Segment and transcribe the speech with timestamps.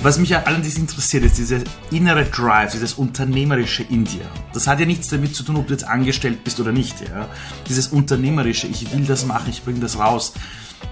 [0.00, 1.58] Was mich an allem interessiert, ist dieser
[1.90, 4.20] innere Drive, dieses unternehmerische in dir.
[4.52, 7.00] Das hat ja nichts damit zu tun, ob du jetzt angestellt bist oder nicht.
[7.00, 7.28] Ja?
[7.68, 10.34] Dieses unternehmerische, ich will das machen, ich bringe das raus.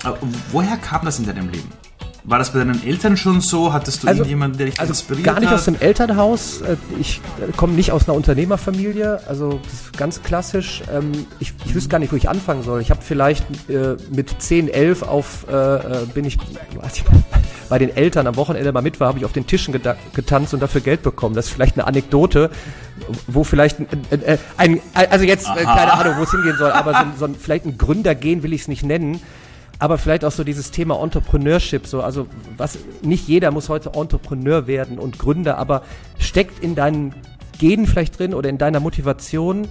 [0.03, 0.19] Aber
[0.51, 1.71] woher kam das in deinem Leben?
[2.25, 3.73] War das bei deinen Eltern schon so?
[3.73, 5.55] Hattest du also, irgendjemanden, der dich also inspiriert gar nicht hat?
[5.59, 6.61] aus dem Elternhaus.
[6.63, 9.61] Äh, Ich äh, komme nicht aus einer Unternehmerfamilie, also
[9.97, 10.83] ganz klassisch.
[10.93, 12.81] Ähm, Ich, ich wüsste gar nicht, wo ich anfangen soll.
[12.81, 16.37] Ich habe vielleicht äh, mit 10, 11 auf, äh, äh, bin ich
[17.69, 19.75] bei den Eltern am Wochenende mal mit war, habe ich auf den Tischen
[20.15, 21.35] getanzt und dafür Geld bekommen.
[21.35, 22.51] Das ist vielleicht eine Anekdote,
[23.27, 23.89] wo vielleicht ein,
[24.57, 27.79] ein, also jetzt äh, keine Ahnung, wo es hingehen soll, aber so, so vielleicht ein
[27.79, 29.21] Gründergehen will ich es nicht nennen.
[29.79, 34.67] Aber vielleicht auch so dieses Thema Entrepreneurship, so, also was, nicht jeder muss heute Entrepreneur
[34.67, 35.83] werden und Gründer, aber
[36.19, 37.15] steckt in deinen
[37.59, 39.69] Genen vielleicht drin oder in deiner Motivation,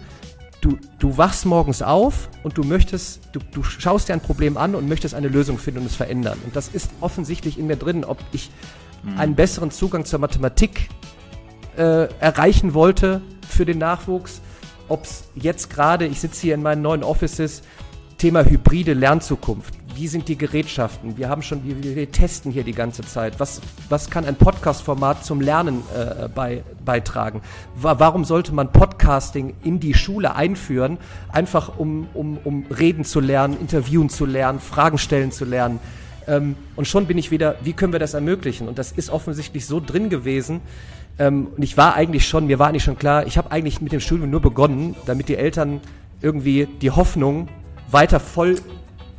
[0.66, 4.74] du, du wachst morgens auf und du möchtest, du, du schaust dir ein Problem an
[4.74, 6.40] und möchtest eine Lösung finden und es verändern.
[6.44, 8.50] Und das ist offensichtlich in mir drin, ob ich
[9.18, 10.90] einen besseren Zugang zur Mathematik
[11.78, 14.42] äh, erreichen wollte für den Nachwuchs,
[14.88, 17.62] ob es jetzt gerade, ich sitze hier in meinen neuen Offices,
[18.18, 19.76] Thema hybride Lernzukunft.
[19.96, 21.16] Wie sind die Gerätschaften?
[21.16, 23.40] Wir haben schon, wir, wir testen hier die ganze Zeit.
[23.40, 27.42] Was, was kann ein Podcast-Format zum Lernen äh, bei, beitragen?
[27.78, 30.98] Wa warum sollte man Podcasting in die Schule einführen?
[31.32, 35.80] Einfach um, um, um reden zu lernen, interviewen zu lernen, Fragen stellen zu lernen.
[36.28, 38.68] Ähm, und schon bin ich wieder, wie können wir das ermöglichen?
[38.68, 40.60] Und das ist offensichtlich so drin gewesen.
[41.18, 43.94] Ähm, und ich war eigentlich schon, mir war eigentlich schon klar, ich habe eigentlich mit
[43.94, 45.80] dem Studium nur begonnen, damit die Eltern
[46.22, 47.48] irgendwie die Hoffnung
[47.90, 48.58] weiter voll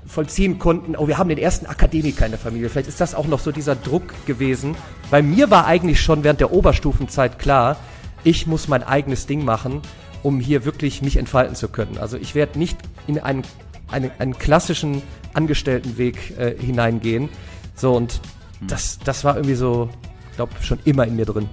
[0.07, 2.69] vollziehen konnten, oh, wir haben den ersten Akademiker in der Familie.
[2.69, 4.77] Vielleicht ist das auch noch so dieser Druck gewesen.
[5.11, 7.77] Bei mir war eigentlich schon während der Oberstufenzeit klar,
[8.25, 9.83] ich muss mein eigenes Ding machen,
[10.23, 11.99] um hier wirklich mich entfalten zu können.
[11.99, 13.43] Also ich werde nicht in einen,
[13.91, 15.03] einen, einen klassischen
[15.35, 17.29] Angestelltenweg äh, hineingehen.
[17.75, 18.21] So und
[18.61, 19.91] das, das war irgendwie so,
[20.31, 21.49] ich glaube, schon immer in mir drin.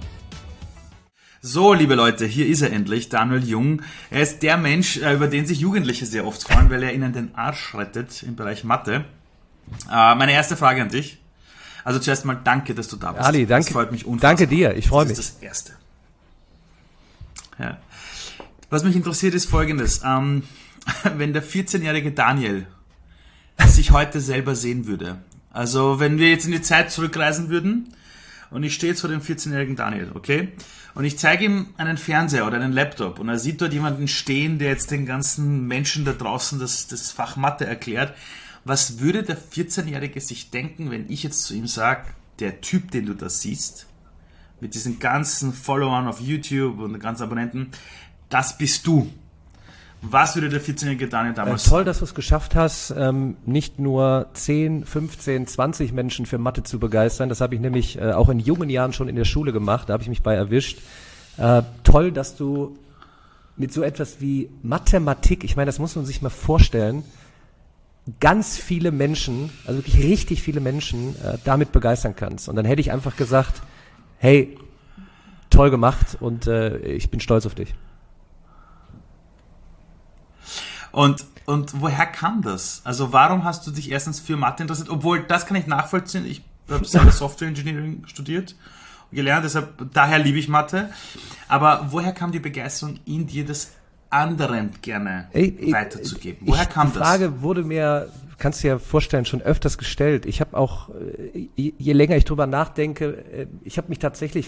[1.46, 3.82] So, liebe Leute, hier ist er endlich, Daniel Jung.
[4.10, 7.12] Er ist der Mensch, äh, über den sich Jugendliche sehr oft freuen, weil er ihnen
[7.12, 9.04] den Arsch rettet im Bereich Mathe.
[9.92, 11.18] Äh, Meine erste Frage an dich.
[11.84, 13.26] Also zuerst mal danke, dass du da bist.
[13.26, 13.66] Ali, danke.
[13.66, 14.30] Das freut mich unfassbar.
[14.36, 15.18] Danke dir, ich freue Das mich.
[15.18, 15.72] ist das Erste.
[17.58, 17.76] Ja.
[18.70, 20.00] Was mich interessiert ist folgendes.
[20.02, 20.44] Ähm,
[21.18, 22.66] wenn der 14-jährige Daniel
[23.66, 25.18] sich heute selber sehen würde,
[25.50, 27.92] also wenn wir jetzt in die Zeit zurückreisen würden
[28.50, 30.52] und ich stehe jetzt vor dem 14-jährigen Daniel, okay?
[30.94, 34.58] Und ich zeige ihm einen Fernseher oder einen Laptop und er sieht dort jemanden stehen,
[34.58, 38.14] der jetzt den ganzen Menschen da draußen das, das Fach Mathe erklärt.
[38.64, 42.06] Was würde der 14-Jährige sich denken, wenn ich jetzt zu ihm sage,
[42.38, 43.86] der Typ, den du da siehst,
[44.60, 47.70] mit diesen ganzen Followern auf YouTube und ganzen Abonnenten,
[48.28, 49.12] das bist du.
[50.10, 53.78] Was würde der 14-jährige Daniel Äh, damals toll, dass du es geschafft hast, ähm, nicht
[53.78, 57.28] nur 10, 15, 20 Menschen für Mathe zu begeistern.
[57.28, 59.88] Das habe ich nämlich äh, auch in jungen Jahren schon in der Schule gemacht.
[59.88, 60.80] Da habe ich mich bei erwischt.
[61.38, 62.78] Äh, toll, dass du
[63.56, 67.04] mit so etwas wie Mathematik, ich meine, das muss man sich mal vorstellen,
[68.20, 72.48] ganz viele Menschen, also wirklich richtig viele Menschen äh, damit begeistern kannst.
[72.48, 73.62] Und dann hätte ich einfach gesagt,
[74.18, 74.58] hey,
[75.50, 77.74] toll gemacht und äh, ich bin stolz auf dich.
[80.94, 82.80] Und, und woher kam das?
[82.84, 84.88] Also warum hast du dich erstens für Mathe interessiert?
[84.90, 86.24] Obwohl, das kann ich nachvollziehen.
[86.24, 88.54] Ich habe selber Software Engineering studiert
[89.10, 90.90] und gelernt, deshalb, daher liebe ich Mathe.
[91.48, 93.72] Aber woher kam die Begeisterung in dir, das
[94.08, 96.46] anderen gerne Ey, ey, weiterzugeben?
[96.46, 97.08] Woher ich, kam die das?
[97.08, 100.26] Frage wurde mir, kannst du dir vorstellen, schon öfters gestellt.
[100.26, 104.46] Ich habe auch, äh, je, je länger ich drüber nachdenke, äh, ich habe mich tatsächlich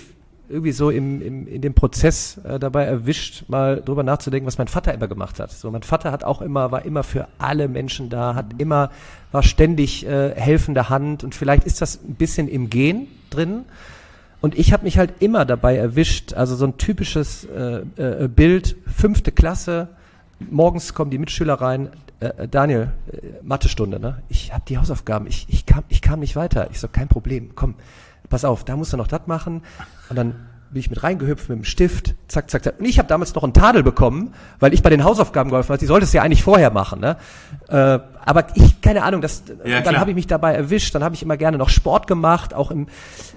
[0.49, 4.69] irgendwie so im, im, in dem Prozess äh, dabei erwischt, mal drüber nachzudenken, was mein
[4.69, 5.51] Vater immer gemacht hat.
[5.51, 8.91] So, mein Vater hat auch immer, war immer für alle Menschen da, hat immer,
[9.33, 13.65] war ständig äh, helfende Hand und vielleicht ist das ein bisschen im Gen drin.
[14.41, 18.77] Und ich habe mich halt immer dabei erwischt, also so ein typisches äh, äh, Bild,
[18.87, 19.89] fünfte Klasse,
[20.51, 21.89] morgens kommen die Mitschüler rein,
[22.21, 24.23] äh, äh, Daniel, äh, Mathestunde, ne?
[24.29, 26.69] Ich habe die Hausaufgaben, ich, ich, kam, ich kam nicht weiter.
[26.71, 27.75] Ich so, kein Problem, komm,
[28.29, 29.63] pass auf, da musst du noch das machen.
[30.09, 30.35] Und dann
[30.71, 32.75] bin ich mit reingehüpft mit dem Stift, zack, zack, zack.
[32.79, 35.79] Und ich habe damals noch einen Tadel bekommen, weil ich bei den Hausaufgaben geholfen habe.
[35.79, 37.17] Die solltest du ja eigentlich vorher machen, ne?
[37.69, 40.95] Äh, aber ich, keine Ahnung, das, Ja, dann habe ich mich dabei erwischt.
[40.95, 42.89] Dann habe ich immer gerne noch Sport gemacht, auch im,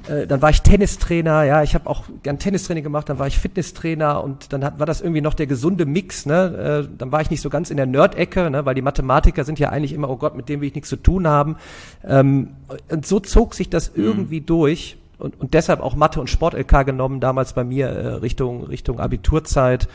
[0.08, 3.38] äh, dann war ich Tennistrainer, ja, ich habe auch gern Tennistraining gemacht, dann war ich
[3.38, 6.88] Fitnesstrainer und dann hat, war das irgendwie noch der gesunde Mix, ne?
[6.90, 8.66] Äh, dann war ich nicht so ganz in der Nerd-Ecke, ne?
[8.66, 10.98] weil die Mathematiker sind ja eigentlich immer, oh Gott, mit dem will ich nichts zu
[10.98, 11.58] tun haben.
[12.04, 12.50] Ähm,
[12.90, 16.86] und so zog sich das irgendwie durch und, und deshalb auch Mathe und Sport LK
[16.86, 19.88] genommen, damals bei mir äh, Richtung, Richtung Abiturzeit.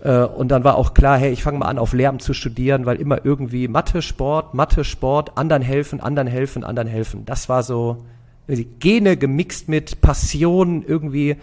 [0.00, 2.84] Äh, und dann war auch klar, hey, ich fange mal an, auf Lehramt zu studieren,
[2.84, 7.24] weil immer irgendwie Mathe, Sport, Mathe, Sport, anderen helfen, anderen helfen, anderen helfen.
[7.24, 8.04] Das war so
[8.78, 11.36] Gene gemixt mit Passion irgendwie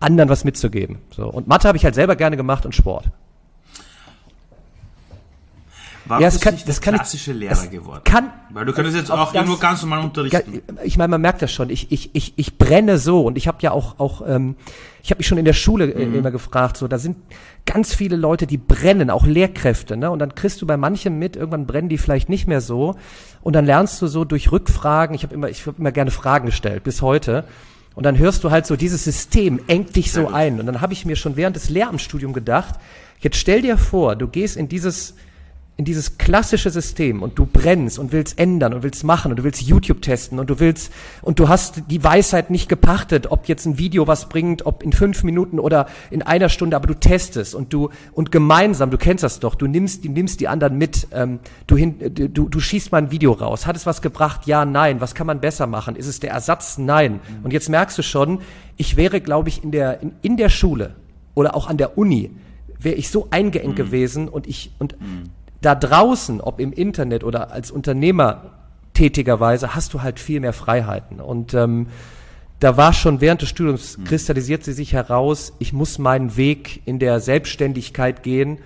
[0.00, 0.98] anderen was mitzugeben.
[1.10, 1.28] So.
[1.28, 3.06] Und Mathe habe ich halt selber gerne gemacht und Sport.
[6.08, 8.02] Warum ja, das kann, nicht das kann klassische ich, Lehrer geworden?
[8.04, 10.62] Kann, Weil du könntest jetzt auch, auch nur ganz normal unterrichten.
[10.84, 11.70] Ich meine, man merkt das schon.
[11.70, 14.56] Ich, ich, ich, ich brenne so und ich habe ja auch, auch ähm,
[15.02, 16.14] ich habe mich schon in der Schule äh, mhm.
[16.16, 17.16] immer gefragt, so da sind
[17.64, 20.10] ganz viele Leute, die brennen, auch Lehrkräfte, ne?
[20.10, 22.94] Und dann kriegst du bei manchem mit, irgendwann brennen die vielleicht nicht mehr so.
[23.42, 26.46] Und dann lernst du so durch Rückfragen, ich habe immer, ich habe immer gerne Fragen
[26.46, 27.44] gestellt, bis heute.
[27.96, 30.60] Und dann hörst du halt so, dieses System engt dich so ein.
[30.60, 32.74] Und dann habe ich mir schon während des Lehramtsstudiums gedacht,
[33.20, 35.14] jetzt stell dir vor, du gehst in dieses
[35.78, 39.44] in dieses klassische System und du brennst und willst ändern und willst machen und du
[39.44, 40.90] willst YouTube testen und du willst
[41.20, 44.94] und du hast die Weisheit nicht gepachtet, ob jetzt ein Video was bringt, ob in
[44.94, 49.22] fünf Minuten oder in einer Stunde, aber du testest und du und gemeinsam, du kennst
[49.22, 52.90] das doch, du nimmst, du nimmst die anderen mit, ähm, du, hin, du, du schießt
[52.90, 53.66] mal ein Video raus.
[53.66, 54.46] Hat es was gebracht?
[54.46, 55.02] Ja, nein.
[55.02, 55.94] Was kann man besser machen?
[55.94, 56.78] Ist es der Ersatz?
[56.78, 57.14] Nein.
[57.14, 57.44] Mhm.
[57.44, 58.40] Und jetzt merkst du schon,
[58.78, 60.94] ich wäre, glaube ich, in der in, in der Schule
[61.34, 62.30] oder auch an der Uni
[62.78, 63.76] wäre ich so eingeengt mhm.
[63.76, 65.24] gewesen und ich und mhm
[65.60, 68.52] da draußen, ob im Internet oder als Unternehmer
[68.94, 71.20] tätigerweise, hast du halt viel mehr Freiheiten.
[71.20, 71.88] Und ähm,
[72.60, 74.04] da war schon während des Studiums, hm.
[74.04, 78.58] kristallisiert sie sich heraus, ich muss meinen Weg in der Selbstständigkeit gehen,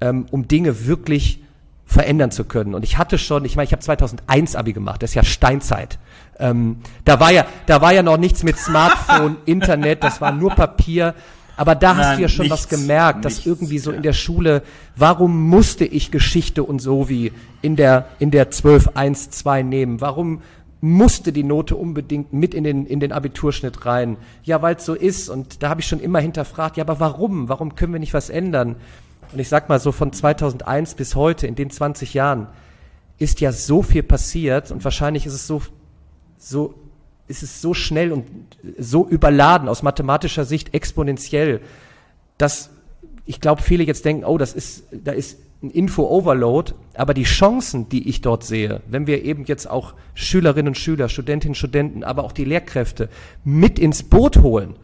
[0.00, 1.40] ähm, um Dinge wirklich
[1.86, 2.74] verändern zu können.
[2.74, 5.98] Und ich hatte schon, ich meine, ich habe 2001 Abi gemacht, das ist ja Steinzeit.
[6.38, 10.50] Ähm, da war ja, da war ja noch nichts mit Smartphone, Internet, das war nur
[10.50, 11.14] Papier.
[11.56, 13.96] Aber da Nein, hast du ja schon nichts, was gemerkt, dass nichts, irgendwie so ja.
[13.96, 14.62] in der Schule,
[14.94, 17.32] warum musste ich Geschichte und so wie
[17.62, 20.00] in der, in der 12, 1, 2 nehmen?
[20.00, 20.42] Warum
[20.80, 24.18] musste die Note unbedingt mit in den, in den Abiturschnitt rein?
[24.44, 25.30] Ja, weil es so ist.
[25.30, 27.48] Und da habe ich schon immer hinterfragt, ja, aber warum?
[27.48, 28.76] Warum können wir nicht was ändern?
[29.32, 32.48] Und ich sag mal so von 2001 bis heute, in den 20 Jahren,
[33.18, 35.62] ist ja so viel passiert und wahrscheinlich ist es so,
[36.38, 36.74] so
[37.28, 38.26] ist es so schnell und
[38.78, 41.60] so überladen aus mathematischer Sicht exponentiell,
[42.38, 42.70] dass
[43.24, 47.88] ich glaube, viele jetzt denken, oh, das ist, da ist ein Info-Overload, aber die Chancen,
[47.88, 52.04] die ich dort sehe, wenn wir eben jetzt auch Schülerinnen und Schüler, Studentinnen und Studenten,
[52.04, 53.08] aber auch die Lehrkräfte
[53.44, 54.76] mit ins Boot holen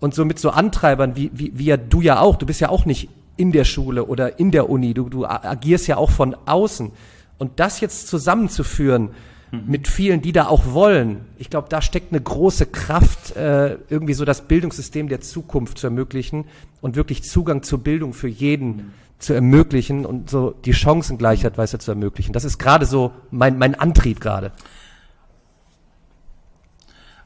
[0.00, 2.70] und so mit so Antreibern, wie, wie, wie ja du ja auch, du bist ja
[2.70, 6.36] auch nicht in der Schule oder in der Uni, du, du agierst ja auch von
[6.46, 6.92] außen.
[7.38, 9.10] Und das jetzt zusammenzuführen,
[9.52, 9.64] Mhm.
[9.66, 11.26] mit vielen, die da auch wollen.
[11.38, 15.86] Ich glaube, da steckt eine große Kraft, äh, irgendwie so das Bildungssystem der Zukunft zu
[15.86, 16.46] ermöglichen
[16.80, 18.92] und wirklich Zugang zur Bildung für jeden mhm.
[19.18, 22.32] zu ermöglichen und so die Chancengleichheit weiter zu ermöglichen.
[22.32, 24.52] Das ist gerade so mein, mein Antrieb gerade.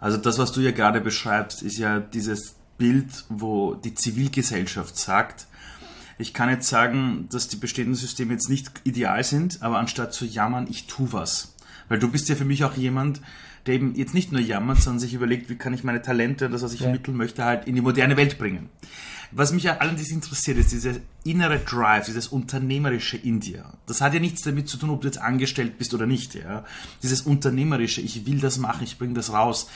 [0.00, 5.46] Also das, was du ja gerade beschreibst, ist ja dieses Bild, wo die Zivilgesellschaft sagt,
[6.18, 10.24] ich kann jetzt sagen, dass die bestehenden Systeme jetzt nicht ideal sind, aber anstatt zu
[10.24, 11.55] jammern, ich tu was.
[11.88, 13.20] Weil du bist ja für mich auch jemand,
[13.66, 16.52] der eben jetzt nicht nur jammert, sondern sich überlegt, wie kann ich meine Talente und
[16.52, 16.84] das, was ich ja.
[16.84, 18.68] vermitteln möchte, halt in die moderne Welt bringen.
[19.32, 20.94] Was mich ja allerdings interessiert, ist dieser
[21.24, 23.72] innere Drive, dieses unternehmerische in dir.
[23.86, 26.34] Das hat ja nichts damit zu tun, ob du jetzt angestellt bist oder nicht.
[26.34, 26.64] Ja?
[27.02, 29.68] Dieses unternehmerische, ich will das machen, ich bringe das raus.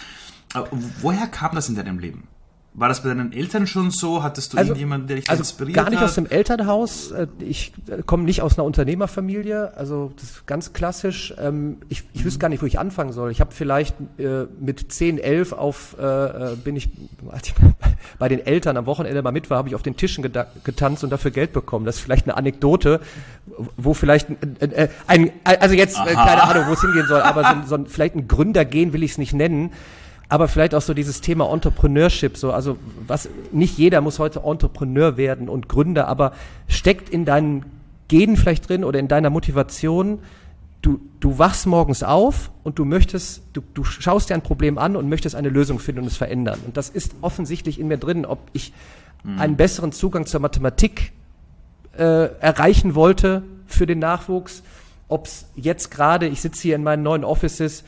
[0.52, 0.68] Aber
[1.00, 2.28] woher kam das in deinem Leben?
[2.72, 4.22] War das bei deinen Eltern schon so?
[4.22, 6.08] Hattest du also, irgendjemanden, der dich also inspiriert gar nicht hat?
[6.08, 7.10] aus dem Elternhaus.
[7.10, 9.76] Äh, ich äh, komme nicht aus einer Unternehmerfamilie.
[9.76, 11.34] Also das ist ganz klassisch.
[11.36, 13.32] Ähm, ich, ich wüsste gar nicht, wo ich anfangen soll.
[13.32, 15.96] Ich habe vielleicht äh, mit 10, 11 auf,
[16.64, 16.88] bin ich,
[17.30, 17.54] als ich
[18.18, 21.10] bei den Eltern am Wochenende mal mit war, habe ich auf den Tischen getanzt und
[21.10, 21.84] dafür Geld bekommen.
[21.84, 23.00] Das ist vielleicht eine Anekdote,
[23.76, 24.56] wo vielleicht ein,
[25.06, 26.06] ein also jetzt Aha.
[26.06, 29.12] keine Ahnung, wo es hingehen soll, aber so, so ein, vielleicht ein Gründergehen will ich
[29.12, 29.72] es nicht nennen
[30.30, 35.16] aber vielleicht auch so dieses Thema Entrepreneurship, so, also was, nicht jeder muss heute Entrepreneur
[35.16, 36.32] werden und Gründer, aber
[36.68, 37.64] steckt in deinen
[38.06, 40.20] Genen vielleicht drin oder in deiner Motivation,
[40.82, 44.94] du, du wachst morgens auf und du möchtest, du, du schaust dir ein Problem an
[44.94, 46.60] und möchtest eine Lösung finden und es verändern.
[46.64, 48.72] Und das ist offensichtlich in mir drin, ob ich
[49.24, 49.40] mhm.
[49.40, 51.10] einen besseren Zugang zur Mathematik
[51.98, 54.62] äh, erreichen wollte für den Nachwuchs,
[55.08, 57.82] ob es jetzt gerade, ich sitze hier in meinen neuen Offices,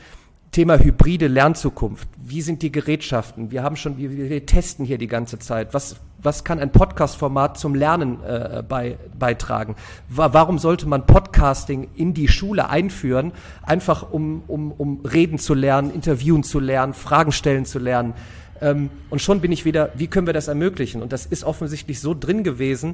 [0.53, 2.07] Thema hybride Lernzukunft.
[2.15, 3.49] Wie sind die Gerätschaften?
[3.49, 5.73] Wir haben schon, wir, wir testen hier die ganze Zeit.
[5.73, 9.75] Was, was kann ein Podcast-Format zum Lernen äh, bei, beitragen?
[10.09, 13.31] Warum sollte man Podcasting in die Schule einführen?
[13.63, 18.13] Einfach um, um, um reden zu lernen, interviewen zu lernen, Fragen stellen zu lernen.
[18.61, 21.01] Ähm, und schon bin ich wieder, wie können wir das ermöglichen?
[21.01, 22.93] Und das ist offensichtlich so drin gewesen.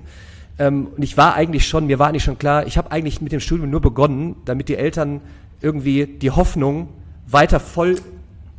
[0.57, 3.33] Ähm, und ich war eigentlich schon, mir war eigentlich schon klar, ich habe eigentlich mit
[3.33, 5.19] dem Studium nur begonnen, damit die Eltern
[5.61, 6.87] irgendwie die Hoffnung
[7.31, 7.95] weiter voll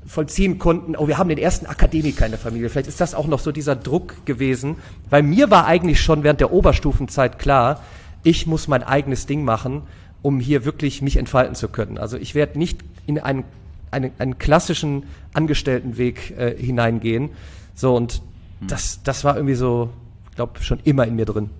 [0.07, 2.69] vollziehen konnten, oh, wir haben den ersten Akademiker in der Familie.
[2.69, 4.75] Vielleicht ist das auch noch so dieser Druck gewesen,
[5.09, 7.81] weil mir war eigentlich schon während der Oberstufenzeit klar,
[8.25, 9.83] ich muss mein eigenes Ding machen,
[10.23, 11.97] um hier wirklich mich entfalten zu können.
[11.97, 13.45] Also ich werde nicht in ein,
[13.93, 17.31] einen, einen klassischen Angestelltenweg äh, hineingehen.
[17.77, 18.23] So, und
[18.59, 18.67] hm.
[18.67, 19.91] das, das war irgendwie so,
[20.31, 21.51] ich glaube, schon immer in mir drin.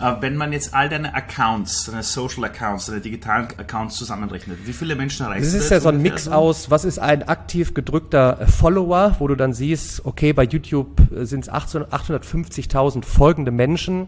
[0.00, 4.72] Äh, wenn man jetzt all deine Accounts, deine Social Accounts, deine digitalen Accounts zusammenrechnet, wie
[4.72, 5.56] viele Menschen erreichst du?
[5.56, 9.28] Das ist ja so ein Mix aus, was ist ein aktiv gedrückter äh, Follower, wo
[9.28, 14.06] du dann siehst, okay, bei YouTube äh, sind es 850.000 folgende Menschen.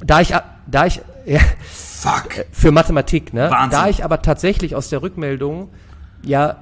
[0.00, 0.32] Da ich,
[0.66, 2.46] da ich, ja, Fuck.
[2.52, 3.50] für Mathematik, ne?
[3.50, 3.70] Wahnsinn.
[3.70, 5.70] Da ich aber tatsächlich aus der Rückmeldung
[6.22, 6.56] ja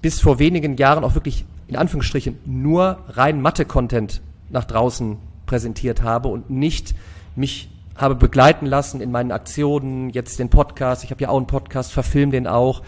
[0.00, 6.28] bis vor wenigen Jahren auch wirklich in Anführungsstrichen nur rein Mathe-Content nach draußen präsentiert habe
[6.28, 6.94] und nicht
[7.36, 11.46] mich habe begleiten lassen in meinen Aktionen, jetzt den Podcast, ich habe ja auch einen
[11.46, 12.82] Podcast, verfilm den auch,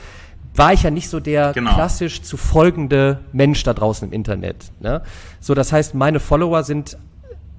[0.55, 1.75] war ich ja nicht so der genau.
[1.75, 4.73] klassisch zu folgende Mensch da draußen im Internet.
[4.81, 5.03] Ne?
[5.41, 6.97] So, das heißt, meine Follower sind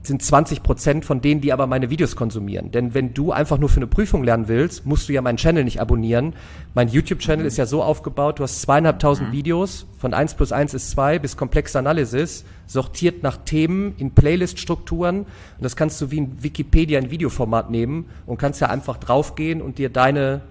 [0.03, 2.71] sind 20 Prozent von denen, die aber meine Videos konsumieren.
[2.71, 5.63] Denn wenn du einfach nur für eine Prüfung lernen willst, musst du ja meinen Channel
[5.63, 6.33] nicht abonnieren.
[6.73, 7.47] Mein YouTube-Channel mhm.
[7.47, 9.33] ist ja so aufgebaut, du hast zweieinhalbtausend mhm.
[9.33, 15.19] Videos, von eins plus eins ist zwei bis komplexe Analysis, sortiert nach Themen in Playlist-Strukturen.
[15.19, 15.27] Und
[15.59, 19.77] das kannst du wie in Wikipedia in Videoformat nehmen und kannst ja einfach draufgehen und
[19.77, 20.41] dir deine,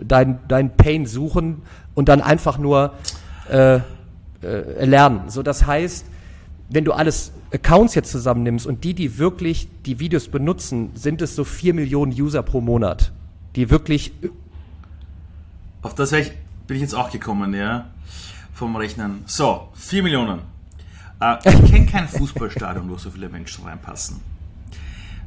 [0.00, 1.62] dein, dein Pain suchen
[1.94, 2.94] und dann einfach nur
[3.48, 5.28] äh, äh, lernen.
[5.28, 6.06] So, das heißt,
[6.72, 11.36] wenn du alles Accounts jetzt zusammennimmst und die, die wirklich die Videos benutzen, sind es
[11.36, 13.12] so vier Millionen User pro Monat,
[13.56, 14.12] die wirklich.
[15.82, 16.32] Auf das ich,
[16.66, 17.90] bin ich jetzt auch gekommen, ja,
[18.54, 19.22] vom Rechnen.
[19.26, 20.40] So, vier Millionen.
[21.20, 24.20] Äh, ich kenne kein Fußballstadion, wo so viele Menschen reinpassen.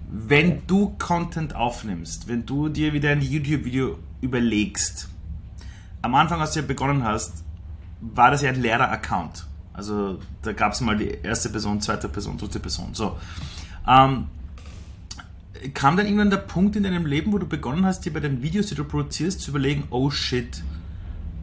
[0.10, 5.10] Wenn du Content aufnimmst, wenn du dir wieder ein YouTube-Video überlegst,
[6.02, 7.44] am Anfang, als du ja begonnen hast,
[8.02, 9.46] war das ja ein leerer Account.
[9.76, 12.94] Also da gab es mal die erste Person, zweite Person, dritte Person.
[12.94, 13.18] So.
[13.88, 14.28] Ähm,
[15.74, 18.42] kam dann irgendwann der Punkt in deinem Leben, wo du begonnen hast, dir bei den
[18.42, 20.64] Videos, die du produzierst, zu überlegen, oh shit,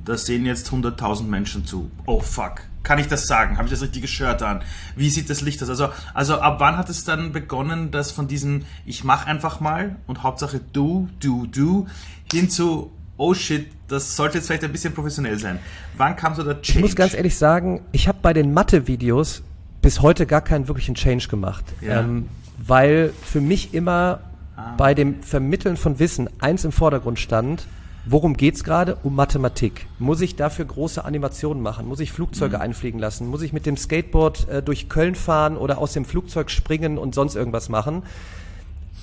[0.05, 1.91] da sehen jetzt 100.000 Menschen zu.
[2.07, 2.63] Oh fuck.
[2.83, 3.59] Kann ich das sagen?
[3.59, 4.63] Habe ich das richtige Shirt an?
[4.97, 5.69] Wie sieht das Licht aus?
[5.69, 9.97] Also, also ab wann hat es dann begonnen, dass von diesem ich mach einfach mal
[10.09, 11.87] und Hauptsache du, du, du
[12.33, 15.59] hin zu oh shit, das sollte jetzt vielleicht ein bisschen professionell sein.
[15.97, 16.79] Wann kam so der Change?
[16.79, 19.43] Ich muss ganz ehrlich sagen, ich habe bei den Mathe-Videos
[19.81, 21.65] bis heute gar keinen wirklichen Change gemacht.
[21.81, 22.01] Ja.
[22.01, 22.29] Ähm,
[22.65, 24.21] weil für mich immer
[24.57, 24.75] ah.
[24.77, 27.67] bei dem Vermitteln von Wissen eins im Vordergrund stand,
[28.07, 28.97] worum geht's gerade?
[29.03, 29.87] Um Mathematik.
[29.99, 31.87] Muss ich dafür große Animationen machen?
[31.87, 32.63] Muss ich Flugzeuge mhm.
[32.63, 33.27] einfliegen lassen?
[33.27, 37.15] Muss ich mit dem Skateboard äh, durch Köln fahren oder aus dem Flugzeug springen und
[37.15, 38.05] sonst irgendwas machen?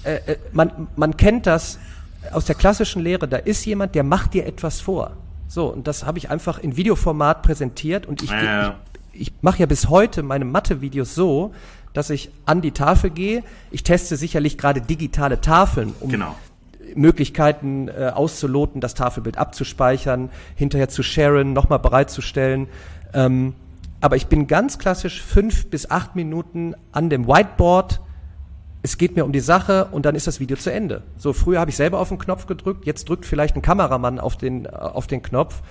[0.04, 1.78] Äh, äh, man, man kennt das
[2.32, 5.12] aus der klassischen Lehre, da ist jemand, der macht dir etwas vor.
[5.48, 8.76] So, und das habe ich einfach in Videoformat präsentiert und ich, ja.
[9.14, 11.54] ich, ich mache ja bis heute meine Mathe-Videos so,
[11.94, 13.44] dass ich an die Tafel gehe.
[13.72, 16.36] Ich teste sicherlich gerade digitale Tafeln, um genau.
[16.96, 22.68] Möglichkeiten äh, auszuloten, das Tafelbild abzuspeichern, hinterher zu sharen, nochmal bereitzustellen.
[23.14, 23.56] Ähm,
[24.02, 28.02] aber ich bin ganz klassisch fünf bis acht Minuten an dem Whiteboard
[28.82, 31.04] es geht mir um die Sache und dann ist das Video zu Ende.
[31.18, 34.38] So früher habe ich selber auf den Knopf gedrückt, jetzt drückt vielleicht ein Kameramann auf
[34.38, 35.62] den auf den Knopf.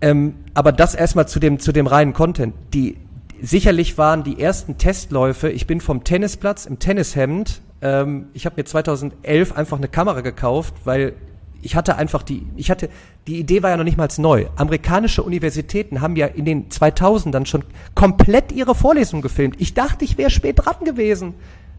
[0.00, 2.54] Ähm, aber das erstmal zu dem zu dem reinen Content.
[2.72, 2.98] Die
[3.42, 5.50] sicherlich waren die ersten Testläufe.
[5.50, 7.60] Ich bin vom Tennisplatz im Tennishemd.
[7.82, 11.14] Ähm, ich habe mir 2011 einfach eine Kamera gekauft, weil
[11.62, 12.90] ich hatte einfach die, ich hatte,
[13.26, 14.46] die Idee war ja noch nicht mal neu.
[14.56, 19.56] Amerikanische Universitäten haben ja in den 2000ern schon komplett ihre Vorlesungen gefilmt.
[19.58, 21.34] Ich dachte, ich wäre spät dran gewesen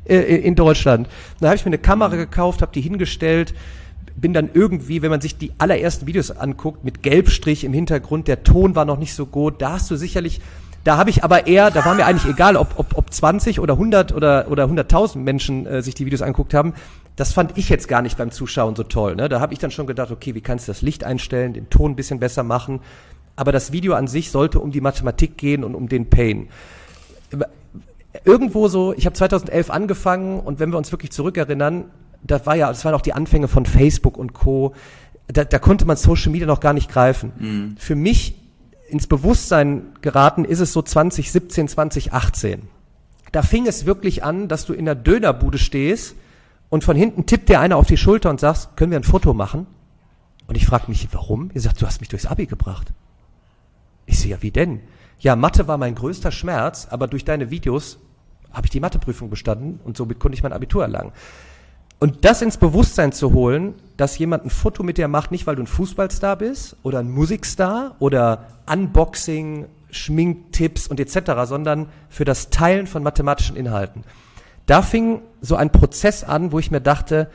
[0.05, 1.07] äh, in Deutschland.
[1.39, 3.53] Da habe ich mir eine Kamera gekauft, habe die hingestellt,
[4.15, 8.43] bin dann irgendwie, wenn man sich die allerersten Videos anguckt, mit Gelbstrich im Hintergrund, der
[8.43, 10.41] Ton war noch nicht so gut, da hast du sicherlich,
[10.83, 13.73] da habe ich aber eher, da war mir eigentlich egal, ob, ob, ob 20 oder
[13.73, 16.73] 100 oder, oder 100.000 Menschen äh, sich die Videos angeguckt haben.
[17.15, 19.15] Das fand ich jetzt gar nicht beim Zuschauen so toll.
[19.15, 19.27] Ne?
[19.27, 21.91] Da habe ich dann schon gedacht, okay, wie kannst du das Licht einstellen, den Ton
[21.91, 22.81] ein bisschen besser machen.
[23.35, 26.49] Aber das Video an sich sollte um die Mathematik gehen und um den Pain
[28.23, 31.85] irgendwo so, ich habe 2011 angefangen und wenn wir uns wirklich zurückerinnern,
[32.23, 34.73] das war ja, das waren auch die Anfänge von Facebook und Co.
[35.27, 37.31] Da, da konnte man Social Media noch gar nicht greifen.
[37.37, 37.75] Mhm.
[37.77, 38.35] Für mich
[38.89, 42.61] ins Bewusstsein geraten ist es so 2017, 2018.
[43.31, 46.15] Da fing es wirklich an, dass du in der Dönerbude stehst
[46.69, 49.33] und von hinten tippt dir einer auf die Schulter und sagst, können wir ein Foto
[49.33, 49.67] machen?
[50.47, 51.49] Und ich frage mich, warum?
[51.53, 52.93] Ihr sagt, du hast mich durchs Abi gebracht.
[54.05, 54.81] Ich sehe ja, wie denn?
[55.19, 57.97] Ja, Mathe war mein größter Schmerz, aber durch deine Videos
[58.55, 61.11] habe ich die Matheprüfung bestanden und somit konnte ich mein Abitur erlangen.
[61.99, 65.55] Und das ins Bewusstsein zu holen, dass jemand ein Foto mit dir macht, nicht weil
[65.55, 72.49] du ein Fußballstar bist oder ein Musikstar oder Unboxing, Schminktipps und etc., sondern für das
[72.49, 74.03] Teilen von mathematischen Inhalten.
[74.65, 77.29] Da fing so ein Prozess an, wo ich mir dachte,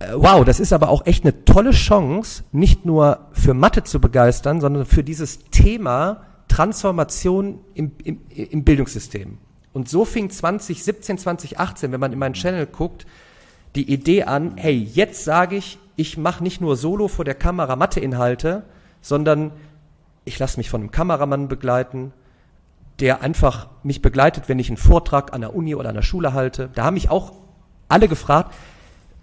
[0.00, 4.00] äh, wow, das ist aber auch echt eine tolle Chance, nicht nur für Mathe zu
[4.00, 9.38] begeistern, sondern für dieses Thema Transformation im, im, im Bildungssystem.
[9.72, 13.06] Und so fing 2017, 2018, wenn man in meinen Channel guckt,
[13.74, 17.76] die Idee an, hey, jetzt sage ich, ich mache nicht nur solo vor der Kamera
[17.76, 18.64] Matheinhalte,
[19.00, 19.52] sondern
[20.24, 22.12] ich lasse mich von einem Kameramann begleiten,
[23.00, 26.34] der einfach mich begleitet, wenn ich einen Vortrag an der Uni oder an der Schule
[26.34, 26.68] halte.
[26.74, 27.32] Da haben mich auch
[27.88, 28.54] alle gefragt,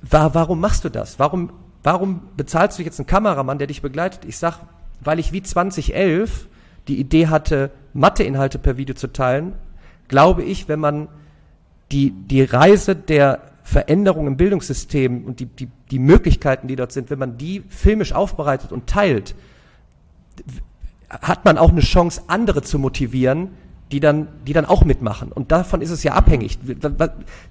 [0.02, 1.20] war, warum machst du das?
[1.20, 1.52] Warum,
[1.84, 4.26] warum bezahlst du jetzt einen Kameramann, der dich begleitet?
[4.26, 4.60] Ich sag,
[5.02, 6.48] weil ich wie 2011
[6.88, 9.54] die Idee hatte, Matheinhalte per Video zu teilen,
[10.10, 11.08] glaube ich, wenn man
[11.92, 17.10] die, die Reise der Veränderung im Bildungssystem und die, die, die Möglichkeiten, die dort sind,
[17.10, 19.36] wenn man die filmisch aufbereitet und teilt,
[21.10, 23.50] hat man auch eine Chance, andere zu motivieren,
[23.92, 25.32] die dann, die dann auch mitmachen.
[25.32, 26.60] Und davon ist es ja abhängig.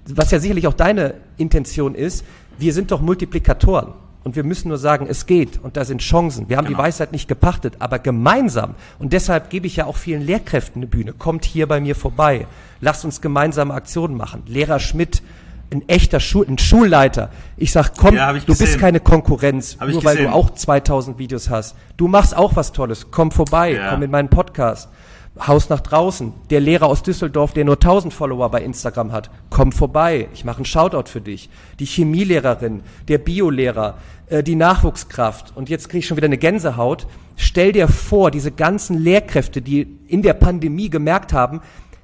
[0.07, 2.25] Was ja sicherlich auch deine Intention ist,
[2.57, 3.93] wir sind doch Multiplikatoren.
[4.23, 6.49] Und wir müssen nur sagen, es geht und da sind Chancen.
[6.49, 6.77] Wir haben genau.
[6.77, 8.75] die Weisheit nicht gepachtet, aber gemeinsam.
[8.99, 11.13] Und deshalb gebe ich ja auch vielen Lehrkräften eine Bühne.
[11.13, 12.45] Kommt hier bei mir vorbei.
[12.81, 14.43] Lasst uns gemeinsame Aktionen machen.
[14.45, 15.21] Lehrer Schmidt,
[15.71, 17.29] ein echter Schul ein Schulleiter.
[17.55, 18.65] Ich sag, komm, ja, ich du gesehen.
[18.67, 21.75] bist keine Konkurrenz, hab nur weil du auch 2000 Videos hast.
[21.95, 23.11] Du machst auch was Tolles.
[23.11, 23.91] Komm vorbei, ja.
[23.91, 24.89] komm in meinen Podcast.
[25.47, 26.33] Haus nach draußen.
[26.49, 30.27] Der Lehrer aus Düsseldorf, der nur 1000 Follower bei Instagram hat, komm vorbei.
[30.33, 31.49] Ich mache einen Shoutout für dich.
[31.79, 35.53] Die Chemielehrerin, der Biolehrer, äh, die Nachwuchskraft.
[35.55, 37.07] Und jetzt kriege ich schon wieder eine Gänsehaut.
[37.35, 41.61] Stell dir vor, diese ganzen Lehrkräfte, die in der Pandemie gemerkt haben,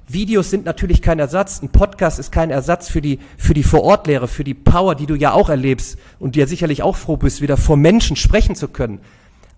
[0.08, 1.60] Videos sind natürlich kein Ersatz.
[1.60, 5.16] Ein Podcast ist kein Ersatz für die, für die Vorortlehre, für die Power, die du
[5.16, 9.00] ja auch erlebst und dir sicherlich auch froh bist, wieder vor Menschen sprechen zu können.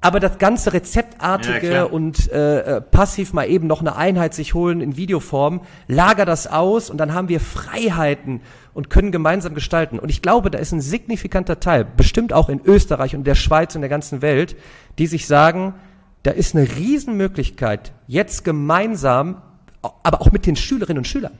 [0.00, 4.54] Aber das ganze Rezeptartige ja, und äh, äh, passiv mal eben noch eine Einheit sich
[4.54, 8.40] holen in Videoform, lager das aus und dann haben wir Freiheiten
[8.74, 9.98] und können gemeinsam gestalten.
[9.98, 13.74] Und ich glaube, da ist ein signifikanter Teil, bestimmt auch in Österreich und der Schweiz
[13.74, 14.56] und der ganzen Welt,
[14.98, 15.74] die sich sagen,
[16.22, 19.42] da ist eine Riesenmöglichkeit, jetzt gemeinsam,
[19.82, 21.38] aber auch mit den Schülerinnen und Schülern,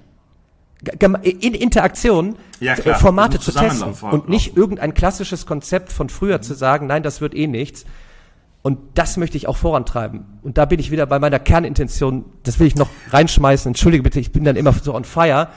[1.23, 6.42] in Interaktion ja, Formate zu testen und nicht irgendein klassisches Konzept von früher mhm.
[6.42, 7.85] zu sagen, nein, das wird eh nichts,
[8.62, 10.25] und das möchte ich auch vorantreiben.
[10.42, 14.21] Und da bin ich wieder bei meiner Kernintention, das will ich noch reinschmeißen, entschuldige bitte,
[14.21, 15.49] ich bin dann immer so on fire.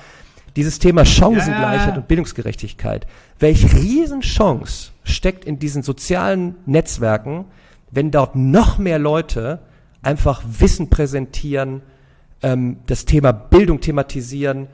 [0.56, 1.96] Dieses Thema Chancengleichheit ja.
[1.96, 3.08] und Bildungsgerechtigkeit.
[3.40, 7.46] Welch Riesenchance steckt in diesen sozialen Netzwerken,
[7.90, 9.60] wenn dort noch mehr Leute
[10.02, 11.82] einfach Wissen präsentieren,
[12.44, 14.68] ähm, das Thema Bildung thematisieren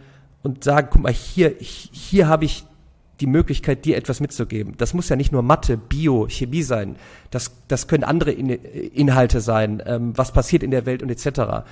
[0.43, 2.65] und sagen, guck mal, hier, hier habe ich
[3.19, 4.75] die Möglichkeit, dir etwas mitzugeben.
[4.77, 6.97] Das muss ja nicht nur Mathe, Bio, Chemie sein.
[7.31, 11.65] Das, das können andere In Inhalte sein, ähm, was passiert in der Welt und etc.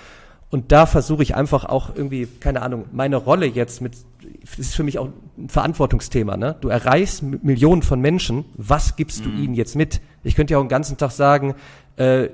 [0.50, 3.96] Und da versuche ich einfach auch irgendwie, keine Ahnung, meine Rolle jetzt mit,
[4.42, 6.38] das ist für mich auch ein Verantwortungsthema.
[6.38, 6.56] Ne?
[6.62, 9.44] Du erreichst Millionen von Menschen, was gibst du mhm.
[9.44, 10.02] ihnen jetzt mit?
[10.24, 11.56] Ich könnte ja auch den ganzen Tag sagen,
[11.98, 12.30] äh,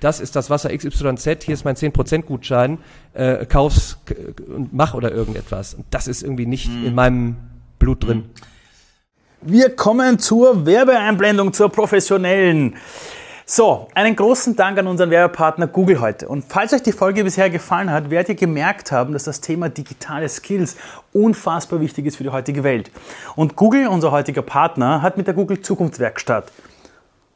[0.00, 2.78] das ist das Wasser XYZ, hier ist mein 10% Gutschein,
[3.14, 3.98] äh, kauf's
[4.54, 5.74] und mach oder irgendetwas.
[5.74, 6.86] Und das ist irgendwie nicht mhm.
[6.86, 7.36] in meinem
[7.80, 8.30] Blut drin.
[9.40, 12.76] Wir kommen zur Werbeeinblendung, zur professionellen.
[13.46, 16.28] So, einen großen Dank an unseren Werbepartner Google heute.
[16.28, 19.68] Und falls euch die Folge bisher gefallen hat, werdet ihr gemerkt haben, dass das Thema
[19.68, 20.76] digitale Skills
[21.12, 22.92] unfassbar wichtig ist für die heutige Welt.
[23.34, 26.52] Und Google, unser heutiger Partner, hat mit der Google Zukunftswerkstatt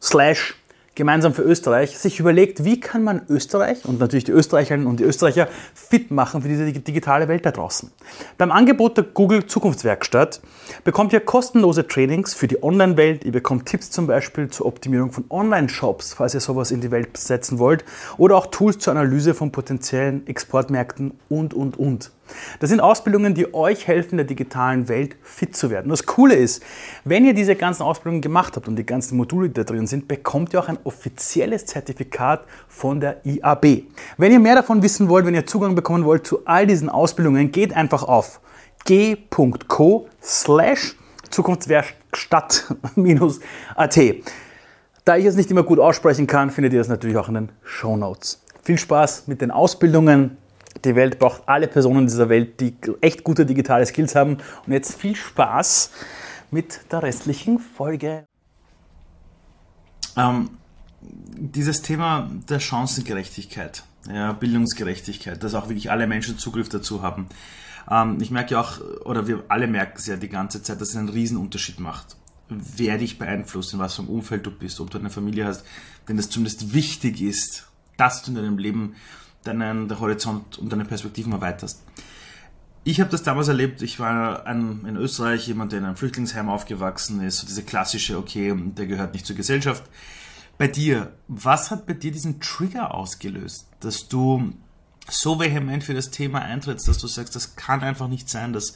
[0.01, 0.55] slash
[0.95, 5.05] gemeinsam für Österreich sich überlegt, wie kann man Österreich und natürlich die Österreicherinnen und die
[5.05, 7.91] Österreicher fit machen für diese digitale Welt da draußen.
[8.39, 10.41] Beim Angebot der Google Zukunftswerkstatt
[10.85, 13.25] bekommt ihr kostenlose Trainings für die Online-Welt.
[13.25, 17.17] Ihr bekommt Tipps zum Beispiel zur Optimierung von Online-Shops, falls ihr sowas in die Welt
[17.17, 17.85] setzen wollt,
[18.17, 22.13] oder auch Tools zur Analyse von potenziellen Exportmärkten und, und, und.
[22.61, 25.87] Das sind Ausbildungen, die euch helfen, der digitalen Welt fit zu werden.
[25.87, 26.63] Und das Coole ist,
[27.05, 30.09] wenn ihr diese ganzen Ausbildungen gemacht habt und die ganzen Module, die da drin sind,
[30.09, 33.85] bekommt ihr auch ein offizielles Zertifikat von der IAB.
[34.17, 37.53] Wenn ihr mehr davon wissen wollt, wenn ihr Zugang bekommen wollt zu all diesen Ausbildungen,
[37.53, 38.41] geht einfach auf
[38.85, 40.97] g.co slash
[41.31, 43.99] Zukunftswerkstatt-at.
[45.07, 47.53] Da ich es nicht immer gut aussprechen kann, findet ihr das natürlich auch in den
[47.63, 48.43] Show Notes.
[48.63, 50.39] Viel Spaß mit den Ausbildungen
[50.85, 54.39] die Welt braucht alle Personen dieser Welt, die echt gute digitale Skills haben.
[54.67, 55.91] Und jetzt viel Spaß
[56.51, 58.27] mit der restlichen Folge.
[60.17, 60.51] Ähm,
[61.01, 67.27] dieses Thema der Chancengerechtigkeit, ja, Bildungsgerechtigkeit, dass auch wirklich alle Menschen Zugriff dazu haben.
[67.91, 70.91] Ähm, ich merke ja auch, oder wir alle merken es ja die ganze Zeit, dass
[70.91, 72.17] es einen Riesenunterschied macht.
[72.49, 75.65] Wer dich beeinflusst, in was für einem Umfeld du bist, ob du eine Familie hast,
[76.09, 78.95] denn das zumindest wichtig ist, dass du in deinem Leben
[79.45, 81.83] deinen Horizont und deine Perspektiven erweiterst.
[82.85, 86.49] ich habe das damals erlebt, ich war ein, in Österreich jemand, der in einem Flüchtlingsheim
[86.49, 89.85] aufgewachsen ist, so diese klassische, okay, der gehört nicht zur Gesellschaft.
[90.59, 94.53] Bei dir, was hat bei dir diesen Trigger ausgelöst, dass du
[95.09, 98.75] so vehement für das Thema eintrittst, dass du sagst, das kann einfach nicht sein, dass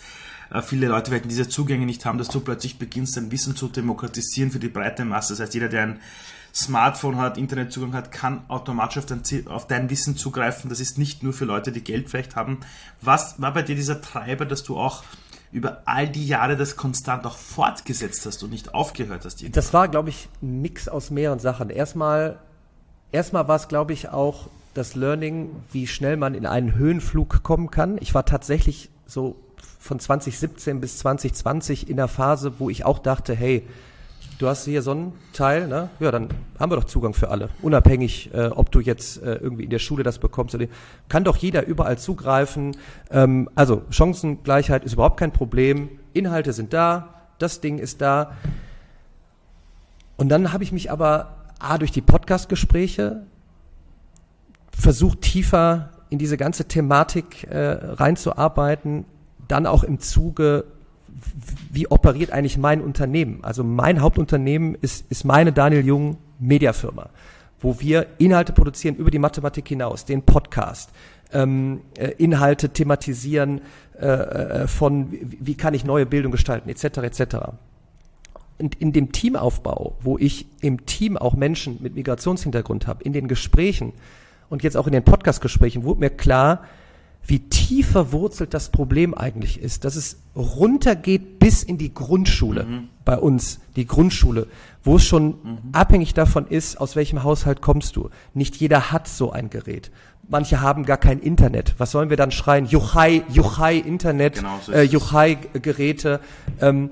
[0.51, 3.69] äh, viele Leute werden diese Zugänge nicht haben, dass du plötzlich beginnst, dein Wissen zu
[3.69, 5.35] demokratisieren für die breite Masse.
[5.35, 6.01] Das heißt, jeder, der ein
[6.59, 10.69] Smartphone hat, Internetzugang hat, kann automatisch auf dein, auf dein Wissen zugreifen.
[10.69, 12.59] Das ist nicht nur für Leute, die Geld vielleicht haben.
[13.01, 15.05] Was war bei dir dieser Treiber, dass du auch
[15.53, 19.41] über all die Jahre das konstant auch fortgesetzt hast und nicht aufgehört hast?
[19.41, 19.53] Irgendwann?
[19.53, 21.71] Das war, glaube ich, ein Mix aus mehreren Sachen.
[21.71, 22.39] Erstmal,
[23.13, 27.71] erstmal war es, glaube ich, auch das Learning, wie schnell man in einen Höhenflug kommen
[27.71, 27.99] kann.
[28.01, 29.37] Ich war tatsächlich so
[29.79, 33.65] von 2017 bis 2020 in der Phase, wo ich auch dachte, hey,
[34.39, 35.91] du hast hier so einen Teil, ne?
[36.01, 37.51] Ja, dann haben wir doch Zugang für alle.
[37.61, 40.55] Unabhängig, äh, ob du jetzt äh, irgendwie in der Schule das bekommst.
[40.55, 40.67] Oder,
[41.09, 42.77] kann doch jeder überall zugreifen.
[43.11, 45.91] Ähm, also Chancengleichheit ist überhaupt kein Problem.
[46.13, 48.33] Inhalte sind da, das Ding ist da.
[50.17, 53.23] Und dann habe ich mich aber A, durch die Podcast-Gespräche
[54.71, 59.05] versucht, tiefer in diese ganze Thematik äh, reinzuarbeiten,
[59.49, 60.65] dann auch im Zuge
[61.71, 63.41] wie operiert eigentlich mein Unternehmen?
[63.43, 67.11] Also mein Hauptunternehmen ist, ist meine Daniel Jung Mediafirma,
[67.61, 70.91] wo wir Inhalte produzieren über die Mathematik hinaus, den Podcast,
[71.33, 73.61] ähm, äh, Inhalte thematisieren
[74.01, 76.99] äh, äh von wie, kann ich neue Bildung gestalten, etc.
[76.99, 77.37] etc.
[78.59, 83.29] Und in dem Teamaufbau, wo ich im Team auch Menschen mit Migrationshintergrund habe, in den
[83.29, 83.93] Gesprächen
[84.49, 86.65] und jetzt auch in den Podcast-Gesprächen, wurde mir klar,
[87.29, 92.89] wie tief verwurzelt das Problem eigentlich ist, dass es runtergeht bis in die Grundschule mhm.
[93.05, 94.47] bei uns, die Grundschule,
[94.83, 95.59] wo es schon mhm.
[95.73, 98.09] abhängig davon ist, aus welchem Haushalt kommst du.
[98.33, 99.91] Nicht jeder hat so ein Gerät.
[100.27, 101.75] Manche haben gar kein Internet.
[101.77, 102.65] Was sollen wir dann schreien?
[102.65, 106.21] Juchai, Juchai Internet, genau, so äh, Juchai Geräte.
[106.63, 106.91] Ähm,